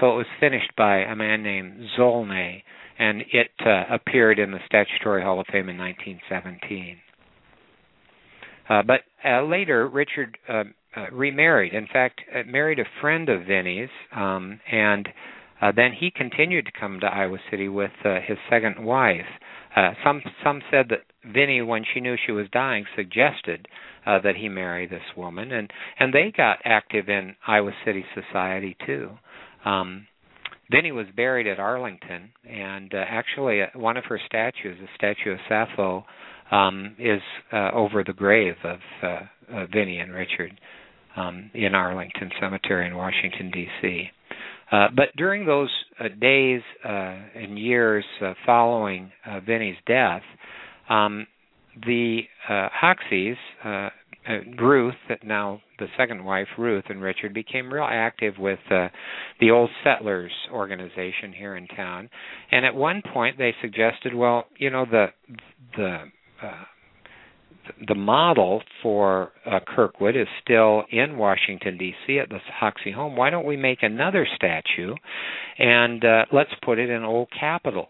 [0.00, 2.62] So it was finished by a man named Zolnay,
[2.98, 6.96] and it uh, appeared in the Statuary Hall of Fame in 1917.
[8.68, 10.64] Uh, but uh, later, Richard uh,
[10.96, 11.72] uh, remarried.
[11.72, 15.08] In fact, married a friend of Vinnie's, um, and
[15.60, 19.26] then he continued to come to Iowa City with his second wife.
[20.02, 23.68] some some said that Vinnie, when she knew she was dying, suggested
[24.06, 28.76] uh, that he marry this woman, and and they got active in Iowa City society
[28.86, 29.10] too.
[29.64, 30.06] Um,
[30.70, 35.32] Vinnie was buried at Arlington, and uh, actually, uh, one of her statues, a statue
[35.32, 36.04] of Sappho,
[36.50, 37.20] um, is
[37.52, 39.06] uh, over the grave of uh,
[39.52, 40.58] uh, Vinnie and Richard
[41.16, 44.10] um, in Arlington Cemetery in Washington D.C.
[44.70, 48.04] Uh, but during those uh, days uh, and years
[48.46, 49.10] following
[49.46, 50.22] Vinnie's death,
[50.88, 51.26] um,
[51.86, 52.20] the
[54.28, 54.94] uh, Ruth,
[55.24, 58.88] now the second wife, Ruth and Richard, became real active with uh,
[59.40, 62.10] the Old Settlers organization here in town.
[62.52, 65.06] And at one point, they suggested, well, you know, the
[65.76, 66.04] the
[66.42, 66.64] uh,
[67.86, 72.18] the model for uh, Kirkwood is still in Washington D.C.
[72.18, 73.16] at the Hoxie home.
[73.16, 74.94] Why don't we make another statue,
[75.58, 77.88] and uh, let's put it in Old Capitol?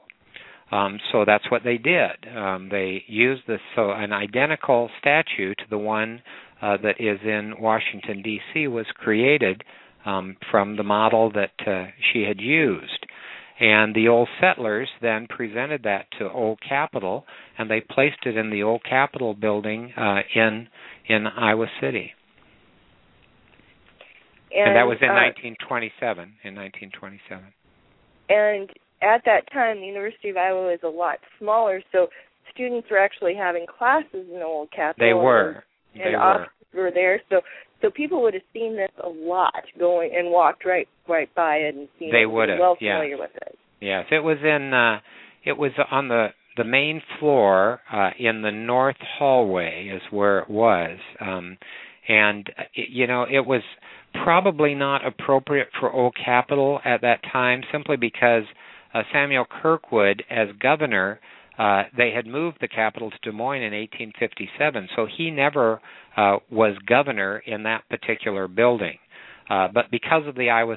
[0.73, 2.29] Um, so that's what they did.
[2.37, 6.23] Um, they used this so an identical statue to the one
[6.63, 8.69] uh, that is in Washington D.C.
[8.69, 9.63] was created
[10.05, 13.00] um, from the model that uh, she had used.
[13.61, 17.27] And the old settlers then presented that to Old Capitol,
[17.59, 20.67] and they placed it in the Old Capitol building uh, in
[21.07, 22.13] in Iowa City.
[24.51, 26.41] And, and that was in uh, 1927.
[26.43, 27.45] In 1927.
[28.31, 28.71] And
[29.03, 32.09] at that time, the University of Iowa was a lot smaller, so
[32.53, 35.07] students were actually having classes in the old Capitol.
[35.07, 35.65] They were.
[35.95, 36.83] And, and they officers were.
[36.85, 37.43] were there, so
[37.83, 41.75] so people would have seen this a lot going and walked right right by it
[41.75, 42.13] and seen it.
[42.13, 42.59] they would have.
[42.59, 42.95] well yes.
[42.97, 43.59] familiar with it.
[43.81, 44.73] Yes, it was in.
[44.75, 45.01] uh
[45.45, 50.51] It was on the the main floor uh in the north hallway is where it
[50.51, 50.99] was.
[51.21, 51.57] Um
[52.09, 53.63] and it, you know it was
[54.25, 58.43] probably not appropriate for Old Capitol at that time simply because
[58.93, 61.21] uh, Samuel Kirkwood as governor
[61.59, 65.81] uh, they had moved the capital to Des Moines in 1857, so he never
[66.17, 68.99] uh, was governor in that particular building.
[69.49, 70.77] Uh, but because of the Iowa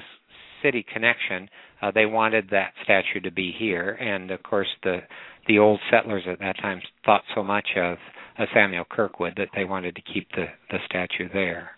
[0.62, 1.48] City connection,
[1.80, 5.00] uh, they wanted that statue to be here, and of course the
[5.46, 7.98] the old settlers at that time thought so much of
[8.38, 11.70] uh, Samuel Kirkwood that they wanted to keep the the statue there.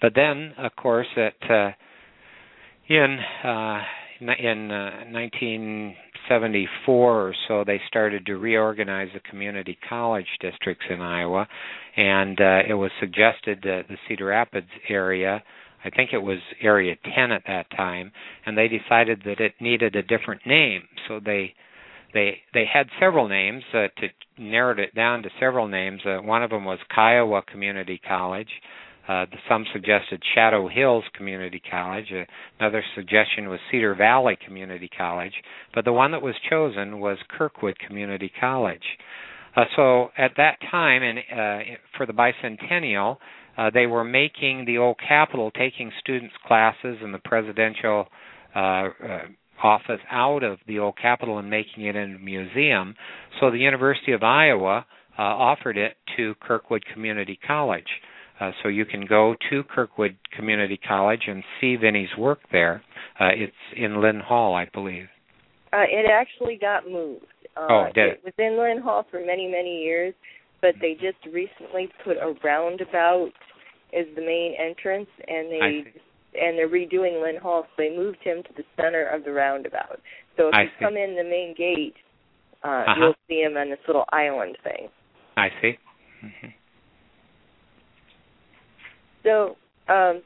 [0.00, 1.70] But then, of course, at uh,
[2.88, 3.82] in uh,
[4.20, 11.48] in uh, 1974 or so, they started to reorganize the community college districts in Iowa,
[11.96, 15.42] and uh, it was suggested that the Cedar Rapids area,
[15.84, 18.10] I think it was Area 10 at that time,
[18.46, 21.54] and they decided that it needed a different name, so they
[22.14, 24.08] they they had several names uh, to
[24.38, 26.00] narrowed it down to several names.
[26.06, 28.48] Uh, one of them was Kiowa Community College.
[29.08, 32.12] Uh, some suggested Shadow Hills Community College.
[32.12, 32.24] Uh,
[32.60, 35.32] another suggestion was Cedar Valley Community College.
[35.74, 38.82] But the one that was chosen was Kirkwood Community College.
[39.56, 41.64] Uh, so at that time, and uh,
[41.96, 43.16] for the bicentennial,
[43.56, 48.06] uh, they were making the old Capitol, taking students' classes and the presidential
[48.54, 48.88] uh,
[49.62, 52.94] office out of the old Capitol and making it into a museum.
[53.40, 54.86] So the University of Iowa
[55.18, 57.88] offered it to Kirkwood Community College.
[58.40, 62.82] Uh, so you can go to Kirkwood Community College and see Vinnie's work there.
[63.18, 65.06] Uh, it's in Lynn Hall, I believe.
[65.72, 67.26] Uh, it actually got moved.
[67.56, 68.20] Uh, oh, did it?
[68.24, 70.14] It was in Lynn Hall for many, many years,
[70.62, 73.30] but they just recently put a roundabout
[73.98, 75.84] as the main entrance, and they
[76.40, 79.98] and they're redoing Lynn Hall, so they moved him to the center of the roundabout.
[80.36, 80.84] So if I you see.
[80.84, 81.94] come in the main gate,
[82.62, 82.94] uh, Uh-huh.
[83.00, 84.88] you'll see him on this little island thing.
[85.36, 85.78] I see.
[86.20, 86.48] hmm
[89.28, 89.56] So,
[89.92, 90.22] um,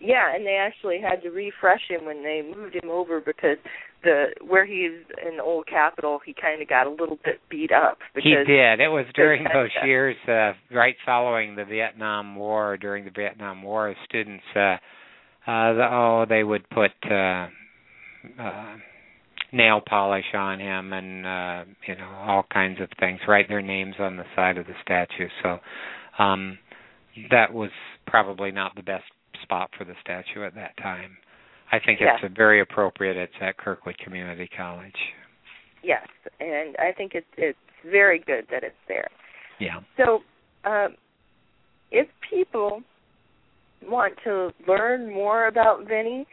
[0.00, 3.58] yeah, and they actually had to refresh him when they moved him over because
[4.02, 4.92] the where he's
[5.26, 7.98] in the old Capitol, he kind of got a little bit beat up.
[8.14, 8.80] Because He did.
[8.80, 12.76] It was during those years, uh, right following the Vietnam War.
[12.76, 14.76] During the Vietnam War, students, uh, uh,
[15.46, 17.46] the, oh, they would put uh,
[18.38, 18.76] uh,
[19.52, 23.20] nail polish on him, and uh, you know all kinds of things.
[23.26, 25.28] Write their names on the side of the statue.
[25.42, 25.58] So
[26.22, 26.58] um,
[27.30, 27.70] that was
[28.06, 29.04] probably not the best
[29.42, 31.16] spot for the statue at that time.
[31.72, 32.28] I think it's Yeah.
[32.28, 33.16] very appropriate.
[33.16, 35.14] It's at Kirkwood Community College.
[35.82, 36.06] yes,
[36.40, 39.08] and I think it's it's very good that it's there.
[39.58, 39.80] Yeah.
[39.96, 40.22] So,
[40.64, 40.96] um,
[41.92, 42.82] if people
[43.82, 46.26] want to learn more about Vinnie,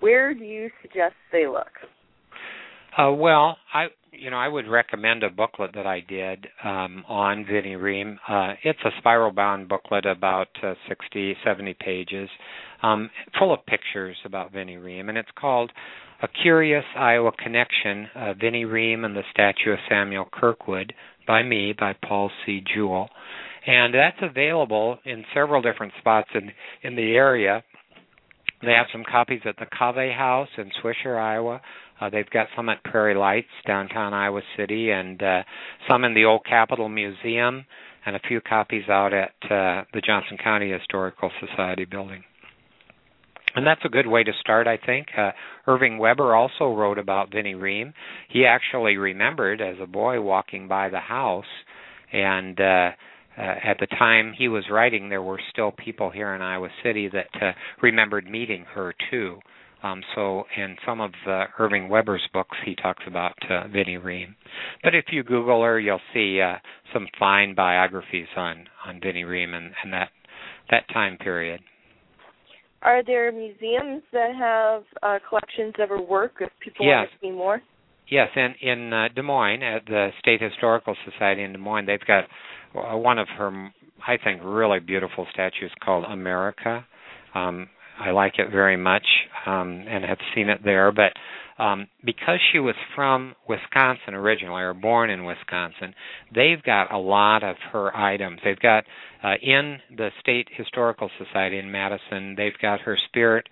[0.00, 1.70] where do you suggest they look?
[2.98, 3.86] Uh, well, I
[4.18, 8.18] you know I would recommend a booklet that I did um, on Vinnie Ream.
[8.28, 12.28] Uh, it's a spiral bound booklet about uh, 60, 70 pages,
[12.82, 15.72] um, full of pictures about Vinnie Ream, and it's called
[16.22, 20.92] "A Curious Iowa Connection: uh, Vinnie Ream and the Statue of Samuel Kirkwood"
[21.26, 22.62] by me, by Paul C.
[22.76, 23.08] Juhl,
[23.66, 26.50] and that's available in several different spots in
[26.82, 27.62] in the area.
[28.62, 31.60] They have some copies at the Cave House in Swisher, Iowa.
[32.00, 35.42] Uh, they've got some at Prairie Lights, downtown Iowa City, and uh,
[35.88, 37.64] some in the Old Capitol Museum,
[38.04, 42.22] and a few copies out at uh, the Johnson County Historical Society building.
[43.54, 45.08] And that's a good way to start, I think.
[45.16, 45.30] Uh,
[45.66, 47.94] Irving Weber also wrote about Vinnie Ream.
[48.28, 51.44] He actually remembered as a boy walking by the house,
[52.12, 52.90] and uh,
[53.38, 57.08] uh, at the time he was writing, there were still people here in Iowa City
[57.08, 59.38] that uh, remembered meeting her too.
[59.82, 64.34] Um, so, in some of uh, Irving Weber's books, he talks about uh, Vinnie Ream.
[64.82, 66.56] But if you Google her, you'll see uh,
[66.92, 70.08] some fine biographies on on Vinnie Ream and, and that
[70.70, 71.60] that time period.
[72.82, 76.98] Are there museums that have uh, collections of her work if people Yes.
[76.98, 77.60] want to see more?
[78.08, 81.98] Yes, and in uh, Des Moines at the State Historical Society in Des Moines, they've
[82.06, 82.24] got
[82.74, 83.72] uh, one of her,
[84.06, 86.86] I think, really beautiful statues called America.
[87.34, 87.68] Um,
[87.98, 89.06] I like it very much
[89.46, 90.92] um, and have seen it there.
[90.92, 91.12] But
[91.62, 95.94] um, because she was from Wisconsin originally, or born in Wisconsin,
[96.34, 98.40] they've got a lot of her items.
[98.44, 98.84] They've got
[99.24, 103.48] uh, in the State Historical Society in Madison, they've got her spirit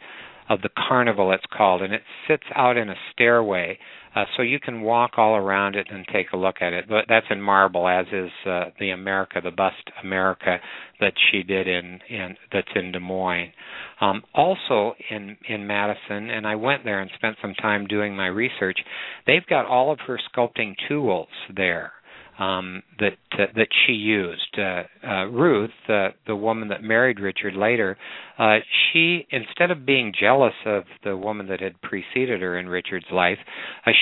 [0.48, 3.78] of the carnival it's called and it sits out in a stairway
[4.14, 6.84] uh, so you can walk all around it and take a look at it.
[6.88, 10.58] But that's in marble as is uh, the america the bust america
[11.00, 13.52] that she did in in that's in des moines.
[14.00, 18.26] Um, also in in madison and i went there and spent some time doing my
[18.26, 18.78] research
[19.26, 21.92] they've got all of her sculpting tools there
[22.38, 24.58] um, that uh, that she used.
[24.58, 27.96] Uh, uh, Ruth, uh, the woman that married Richard later,
[28.38, 28.58] uh,
[28.92, 33.38] she instead of being jealous of the woman that had preceded her in Richard's life,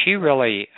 [0.04, 0.68] she really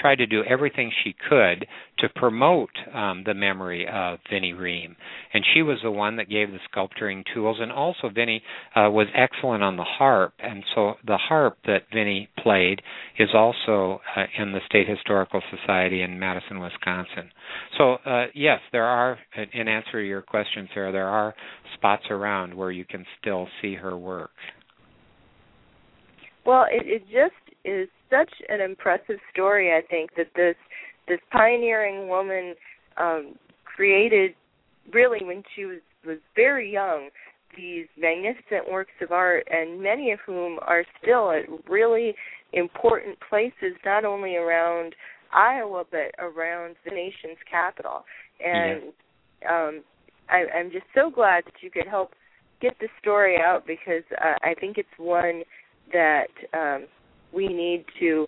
[0.00, 1.66] tried to do everything she could
[1.98, 4.96] to promote um, the memory of Vinnie Ream.
[5.32, 7.58] And she was the one that gave the sculpturing tools.
[7.60, 8.42] And also, Vinnie
[8.74, 10.34] uh, was excellent on the harp.
[10.38, 12.82] And so the harp that Vinnie played
[13.18, 17.30] is also uh, in the State Historical Society in Madison, Wisconsin.
[17.78, 19.18] So, uh, yes, there are,
[19.52, 21.34] in answer to your question, Sarah, there are
[21.74, 24.30] spots around where you can still see her work.
[26.44, 27.34] Well, it, it just
[27.64, 29.72] is such an impressive story.
[29.72, 30.56] I think that this
[31.08, 32.54] this pioneering woman
[32.96, 33.34] um,
[33.64, 34.34] created
[34.92, 37.10] really when she was was very young
[37.56, 42.14] these magnificent works of art, and many of whom are still at really
[42.52, 44.94] important places, not only around
[45.32, 48.04] Iowa but around the nation's capital.
[48.44, 48.92] And
[49.42, 49.66] yeah.
[49.68, 49.82] um,
[50.28, 52.12] I, I'm just so glad that you could help
[52.60, 55.42] get the story out because uh, I think it's one
[55.92, 56.86] that um,
[57.36, 58.26] we need to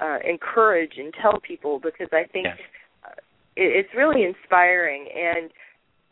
[0.00, 2.58] uh, encourage and tell people because I think yes.
[3.04, 3.10] uh,
[3.56, 5.50] it, it's really inspiring and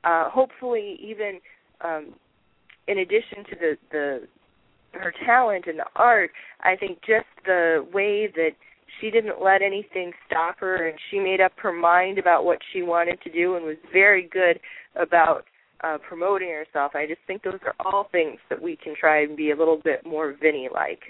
[0.04, 1.40] uh, hopefully even
[1.82, 2.14] um,
[2.86, 4.28] in addition to the the
[4.92, 6.30] her talent and the art,
[6.62, 8.52] I think just the way that
[8.98, 12.82] she didn't let anything stop her and she made up her mind about what she
[12.82, 14.58] wanted to do and was very good
[14.96, 15.44] about
[15.84, 16.92] uh promoting herself.
[16.94, 19.80] I just think those are all things that we can try and be a little
[19.84, 21.00] bit more Vinnie like.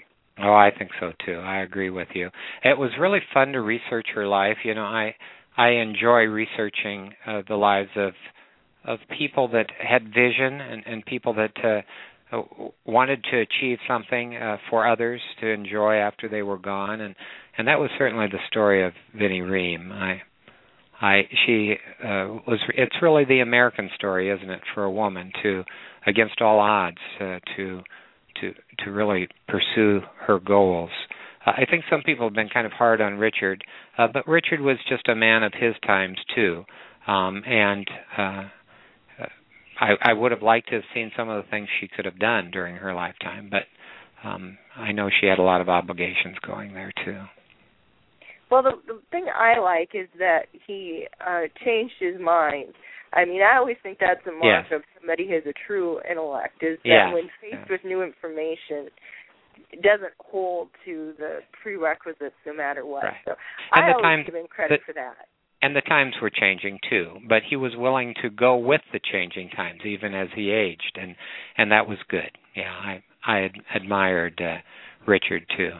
[0.41, 1.39] Oh, I think so too.
[1.39, 2.29] I agree with you.
[2.63, 4.57] It was really fun to research her life.
[4.63, 5.15] You know, I
[5.57, 8.13] I enjoy researching uh, the lives of
[8.85, 11.83] of people that had vision and, and people that
[12.31, 12.41] uh,
[12.85, 17.15] wanted to achieve something uh, for others to enjoy after they were gone, and
[17.57, 19.91] and that was certainly the story of Vinnie Ream.
[19.91, 20.21] I
[21.01, 22.59] I she uh, was.
[22.75, 25.63] It's really the American story, isn't it, for a woman to,
[26.05, 27.81] against all odds, uh, to
[28.41, 30.91] to to really pursue her goals.
[31.45, 33.63] Uh, I think some people have been kind of hard on Richard,
[33.97, 36.63] uh, but Richard was just a man of his times too,
[37.07, 37.87] um, and
[38.17, 38.43] uh,
[39.79, 42.19] I, I would have liked to have seen some of the things she could have
[42.19, 43.63] done during her lifetime, but
[44.27, 47.21] um, I know she had a lot of obligations going there too.
[48.51, 52.73] Well, the, the thing I like is that he uh, changed his mind
[53.13, 54.75] I mean, I always think that's a mark yeah.
[54.75, 57.13] of somebody who has a true intellect is that yeah.
[57.13, 57.65] when faced yeah.
[57.69, 58.89] with new information,
[59.71, 63.03] it doesn't hold to the prerequisites no matter what.
[63.03, 63.13] Right.
[63.25, 63.33] So
[63.73, 65.27] and I the always time, give him credit the, for that.
[65.61, 69.49] And the times were changing too, but he was willing to go with the changing
[69.49, 71.15] times, even as he aged, and
[71.57, 72.31] and that was good.
[72.55, 74.57] Yeah, I I ad- admired uh,
[75.05, 75.71] Richard too,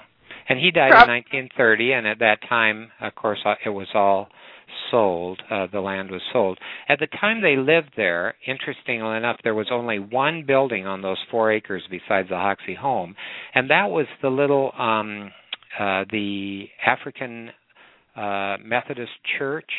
[0.50, 1.16] and he died Prob- in
[1.50, 4.28] 1930, and at that time, of course, uh, it was all
[4.92, 6.58] sold, uh, the land was sold.
[6.88, 11.18] At the time they lived there, interestingly enough, there was only one building on those
[11.30, 13.16] four acres besides the Hoxie home,
[13.54, 15.32] and that was the little um,
[15.80, 17.50] uh, the African
[18.16, 19.72] uh, Methodist Church.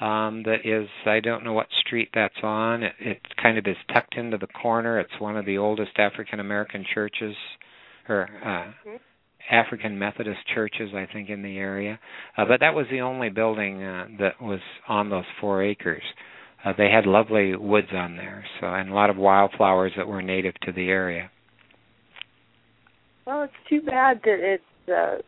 [0.00, 2.82] Um, that is, I don't know what street that's on.
[2.82, 4.98] It, it kind of is tucked into the corner.
[4.98, 7.36] It's one of the oldest African American churches,
[8.08, 8.96] or uh, mm-hmm
[9.50, 11.98] African Methodist churches, I think, in the area.
[12.36, 16.02] Uh, but that was the only building uh, that was on those four acres.
[16.64, 20.22] Uh, they had lovely woods on there, so and a lot of wildflowers that were
[20.22, 21.30] native to the area.
[23.26, 25.22] Well, it's too bad that it's uh,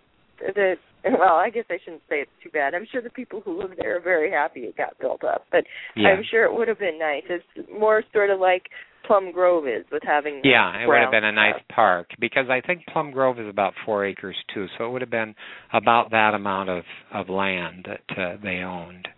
[0.55, 0.77] that.
[1.05, 2.75] Well, I guess I shouldn't say it's too bad.
[2.75, 5.63] I'm sure the people who live there are very happy it got built up, but
[5.95, 6.09] yeah.
[6.09, 7.23] I'm sure it would have been nice.
[7.31, 8.65] It's more sort of like
[9.07, 12.61] Plum Grove is with having yeah it would have been a nice park because I
[12.61, 15.35] think Plum Grove is about four acres too so it would have been
[15.73, 19.09] about that amount of of land that uh, they owned.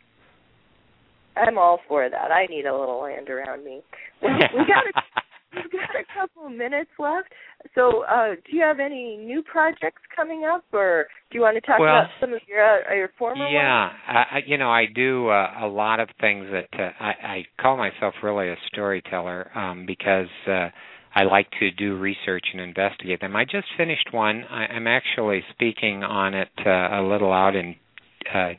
[1.36, 2.30] I'm all for that.
[2.32, 3.80] I need a little land around me.
[4.20, 5.20] Well, we got a,
[5.54, 7.28] we've got a couple minutes left.
[7.74, 11.60] So, uh, do you have any new projects coming up, or do you want to
[11.60, 13.94] talk well, about some of your uh, your former yeah, ones?
[14.08, 17.76] I, you know, I do uh, a lot of things that uh, I, I call
[17.76, 20.68] myself really a storyteller um, because uh,
[21.14, 23.34] I like to do research and investigate them.
[23.34, 24.44] I just finished one.
[24.48, 27.74] I, I'm actually speaking on it uh, a little out in
[28.32, 28.50] uh,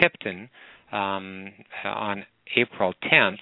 [0.00, 0.48] Tipton
[0.92, 1.50] um,
[1.84, 2.24] on
[2.56, 3.38] April 10th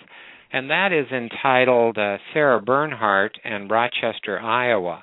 [0.53, 5.03] and that is entitled uh, Sarah Bernhardt and Rochester, Iowa.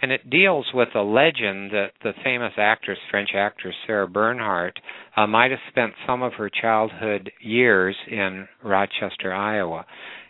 [0.00, 4.78] and it deals with a legend that the famous actress, French actress Sarah Bernhardt,
[5.16, 9.86] uh, might have spent some of her childhood years in Rochester, Iowa.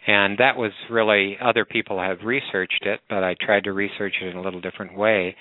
[0.06, 4.26] And that was really, other people have researched it, but I tried to research it
[4.26, 5.36] in a little different way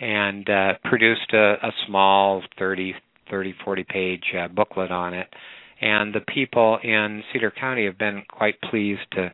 [0.00, 2.94] and uh, produced a, a small 30,
[3.30, 5.28] 30, 40 page uh, booklet on it.
[5.80, 9.32] And the people in Cedar County have been quite pleased to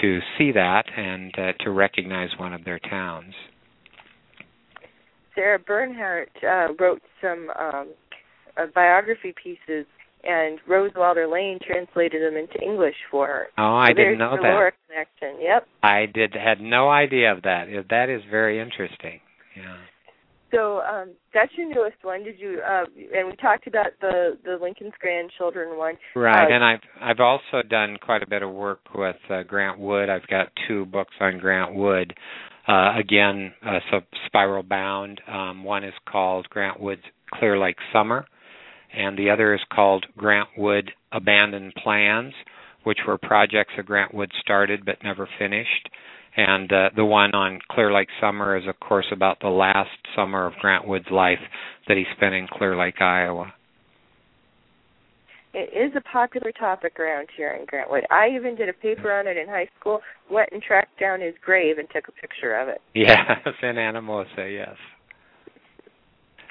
[0.00, 3.34] to see that and uh, to recognize one of their towns.
[5.34, 7.88] Sarah Bernhardt uh, wrote some um,
[8.56, 9.86] uh, biography pieces,
[10.22, 13.46] and Rose Wilder Lane translated them into English for her.
[13.58, 14.42] Oh, I so didn't know that.
[14.42, 15.42] Laura connection.
[15.42, 15.66] Yep.
[15.82, 17.66] I did had no idea of that.
[17.90, 19.20] That is very interesting.
[19.56, 19.76] Yeah.
[20.50, 22.24] So um, that's your newest one.
[22.24, 22.60] Did you?
[22.66, 22.84] Uh,
[23.16, 25.94] and we talked about the the Lincoln's grandchildren one.
[26.14, 29.78] Right, uh, and I've I've also done quite a bit of work with uh, Grant
[29.78, 30.08] Wood.
[30.08, 32.14] I've got two books on Grant Wood.
[32.68, 35.20] Uh, again, uh, so spiral bound.
[35.26, 37.02] Um, one is called Grant Wood's
[37.34, 38.26] Clear Lake Summer,
[38.96, 42.34] and the other is called Grant Wood Abandoned Plans,
[42.84, 45.88] which were projects that Grant Wood started but never finished.
[46.36, 50.46] And uh, the one on Clear Lake Summer is, of course, about the last summer
[50.46, 51.40] of Grant Wood's life
[51.88, 53.52] that he spent in Clear Lake, Iowa.
[55.52, 58.04] It is a popular topic around here in Grant Wood.
[58.10, 60.00] I even did a paper on it in high school.
[60.30, 62.80] Went and tracked down his grave and took a picture of it.
[62.94, 63.18] Yes,
[63.62, 64.76] in Anamosa, yes.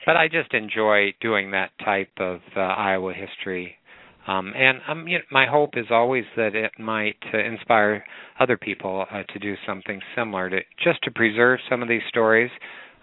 [0.05, 3.75] But I just enjoy doing that type of uh, Iowa history
[4.28, 8.03] um, and um, you know, my hope is always that it might uh, inspire
[8.39, 12.51] other people uh, to do something similar, to just to preserve some of these stories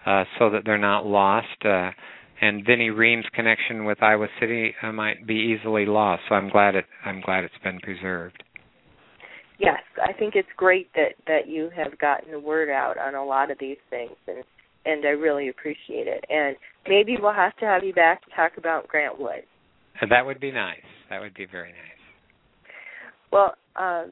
[0.05, 1.65] uh, so that they're not lost.
[1.65, 1.91] Uh,
[2.39, 6.23] and Vinnie Ream's connection with Iowa City uh, might be easily lost.
[6.29, 8.43] So I'm glad it I'm glad it's been preserved.
[9.59, 13.25] Yes, I think it's great that that you have gotten the word out on a
[13.25, 14.43] lot of these things, and
[14.85, 16.23] and I really appreciate it.
[16.29, 16.55] And
[16.87, 19.43] maybe we'll have to have you back to talk about Grant Wood.
[20.09, 20.79] That would be nice.
[21.09, 21.97] That would be very nice.
[23.31, 24.05] Well, uh,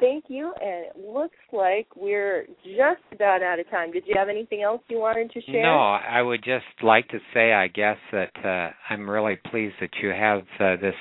[0.00, 0.52] thank you.
[0.60, 3.92] And it looks like we're just about out of time.
[3.92, 5.62] Did you have anything else you wanted to share?
[5.62, 9.90] No, I would just like to say, I guess, that uh, I'm really pleased that
[10.02, 10.94] you have uh, this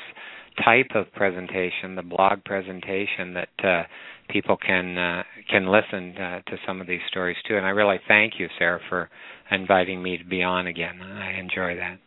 [0.64, 3.84] type of presentation, the blog presentation, that uh,
[4.30, 7.58] people can uh, can listen uh, to some of these stories too.
[7.58, 9.10] And I really thank you, Sarah, for
[9.52, 11.02] inviting me to be on again.
[11.02, 12.00] I enjoy that.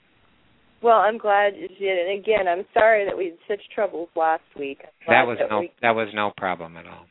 [0.87, 1.99] Well, I'm glad you did.
[1.99, 4.83] And again, I'm sorry that we had such troubles last week.
[5.09, 5.73] That was that no we...
[5.83, 7.07] that was no problem at all.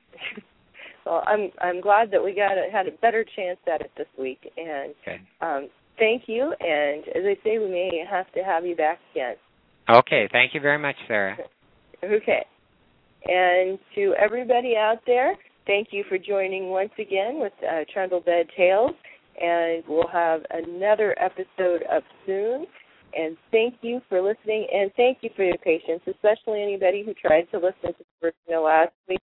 [1.05, 4.07] well, I'm I'm glad that we got a, had a better chance at it this
[4.17, 4.39] week.
[4.55, 5.19] And okay.
[5.41, 5.67] um,
[5.99, 6.53] thank you.
[6.61, 9.35] And as I say, we may have to have you back again.
[9.89, 10.29] Okay.
[10.31, 11.35] Thank you very much, Sarah.
[12.01, 12.45] Okay.
[13.25, 15.35] And to everybody out there,
[15.67, 18.95] thank you for joining once again with uh, Trundle Bed Tales.
[19.41, 22.67] And we'll have another episode up soon.
[23.17, 27.47] And thank you for listening, and thank you for your patience, especially anybody who tried
[27.51, 29.21] to listen to the voicemail last week.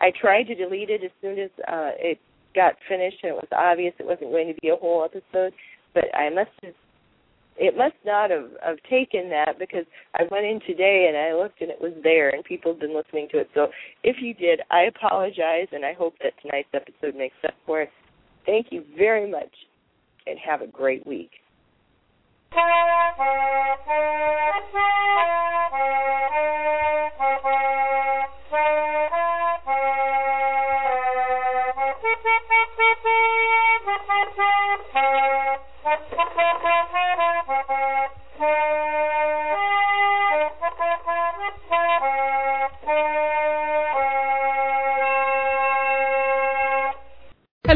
[0.00, 2.18] I tried to delete it as soon as uh, it
[2.54, 5.52] got finished, and it was obvious it wasn't going to be a whole episode.
[5.94, 6.74] But I must have,
[7.56, 9.84] it must not have, have taken that because
[10.18, 12.96] I went in today and I looked and it was there, and people have been
[12.96, 13.50] listening to it.
[13.54, 13.68] So
[14.02, 17.90] if you did, I apologize, and I hope that tonight's episode makes up for it.
[18.44, 19.54] Thank you very much,
[20.26, 21.30] and have a great week.
[22.52, 22.64] Thank
[27.44, 27.89] you.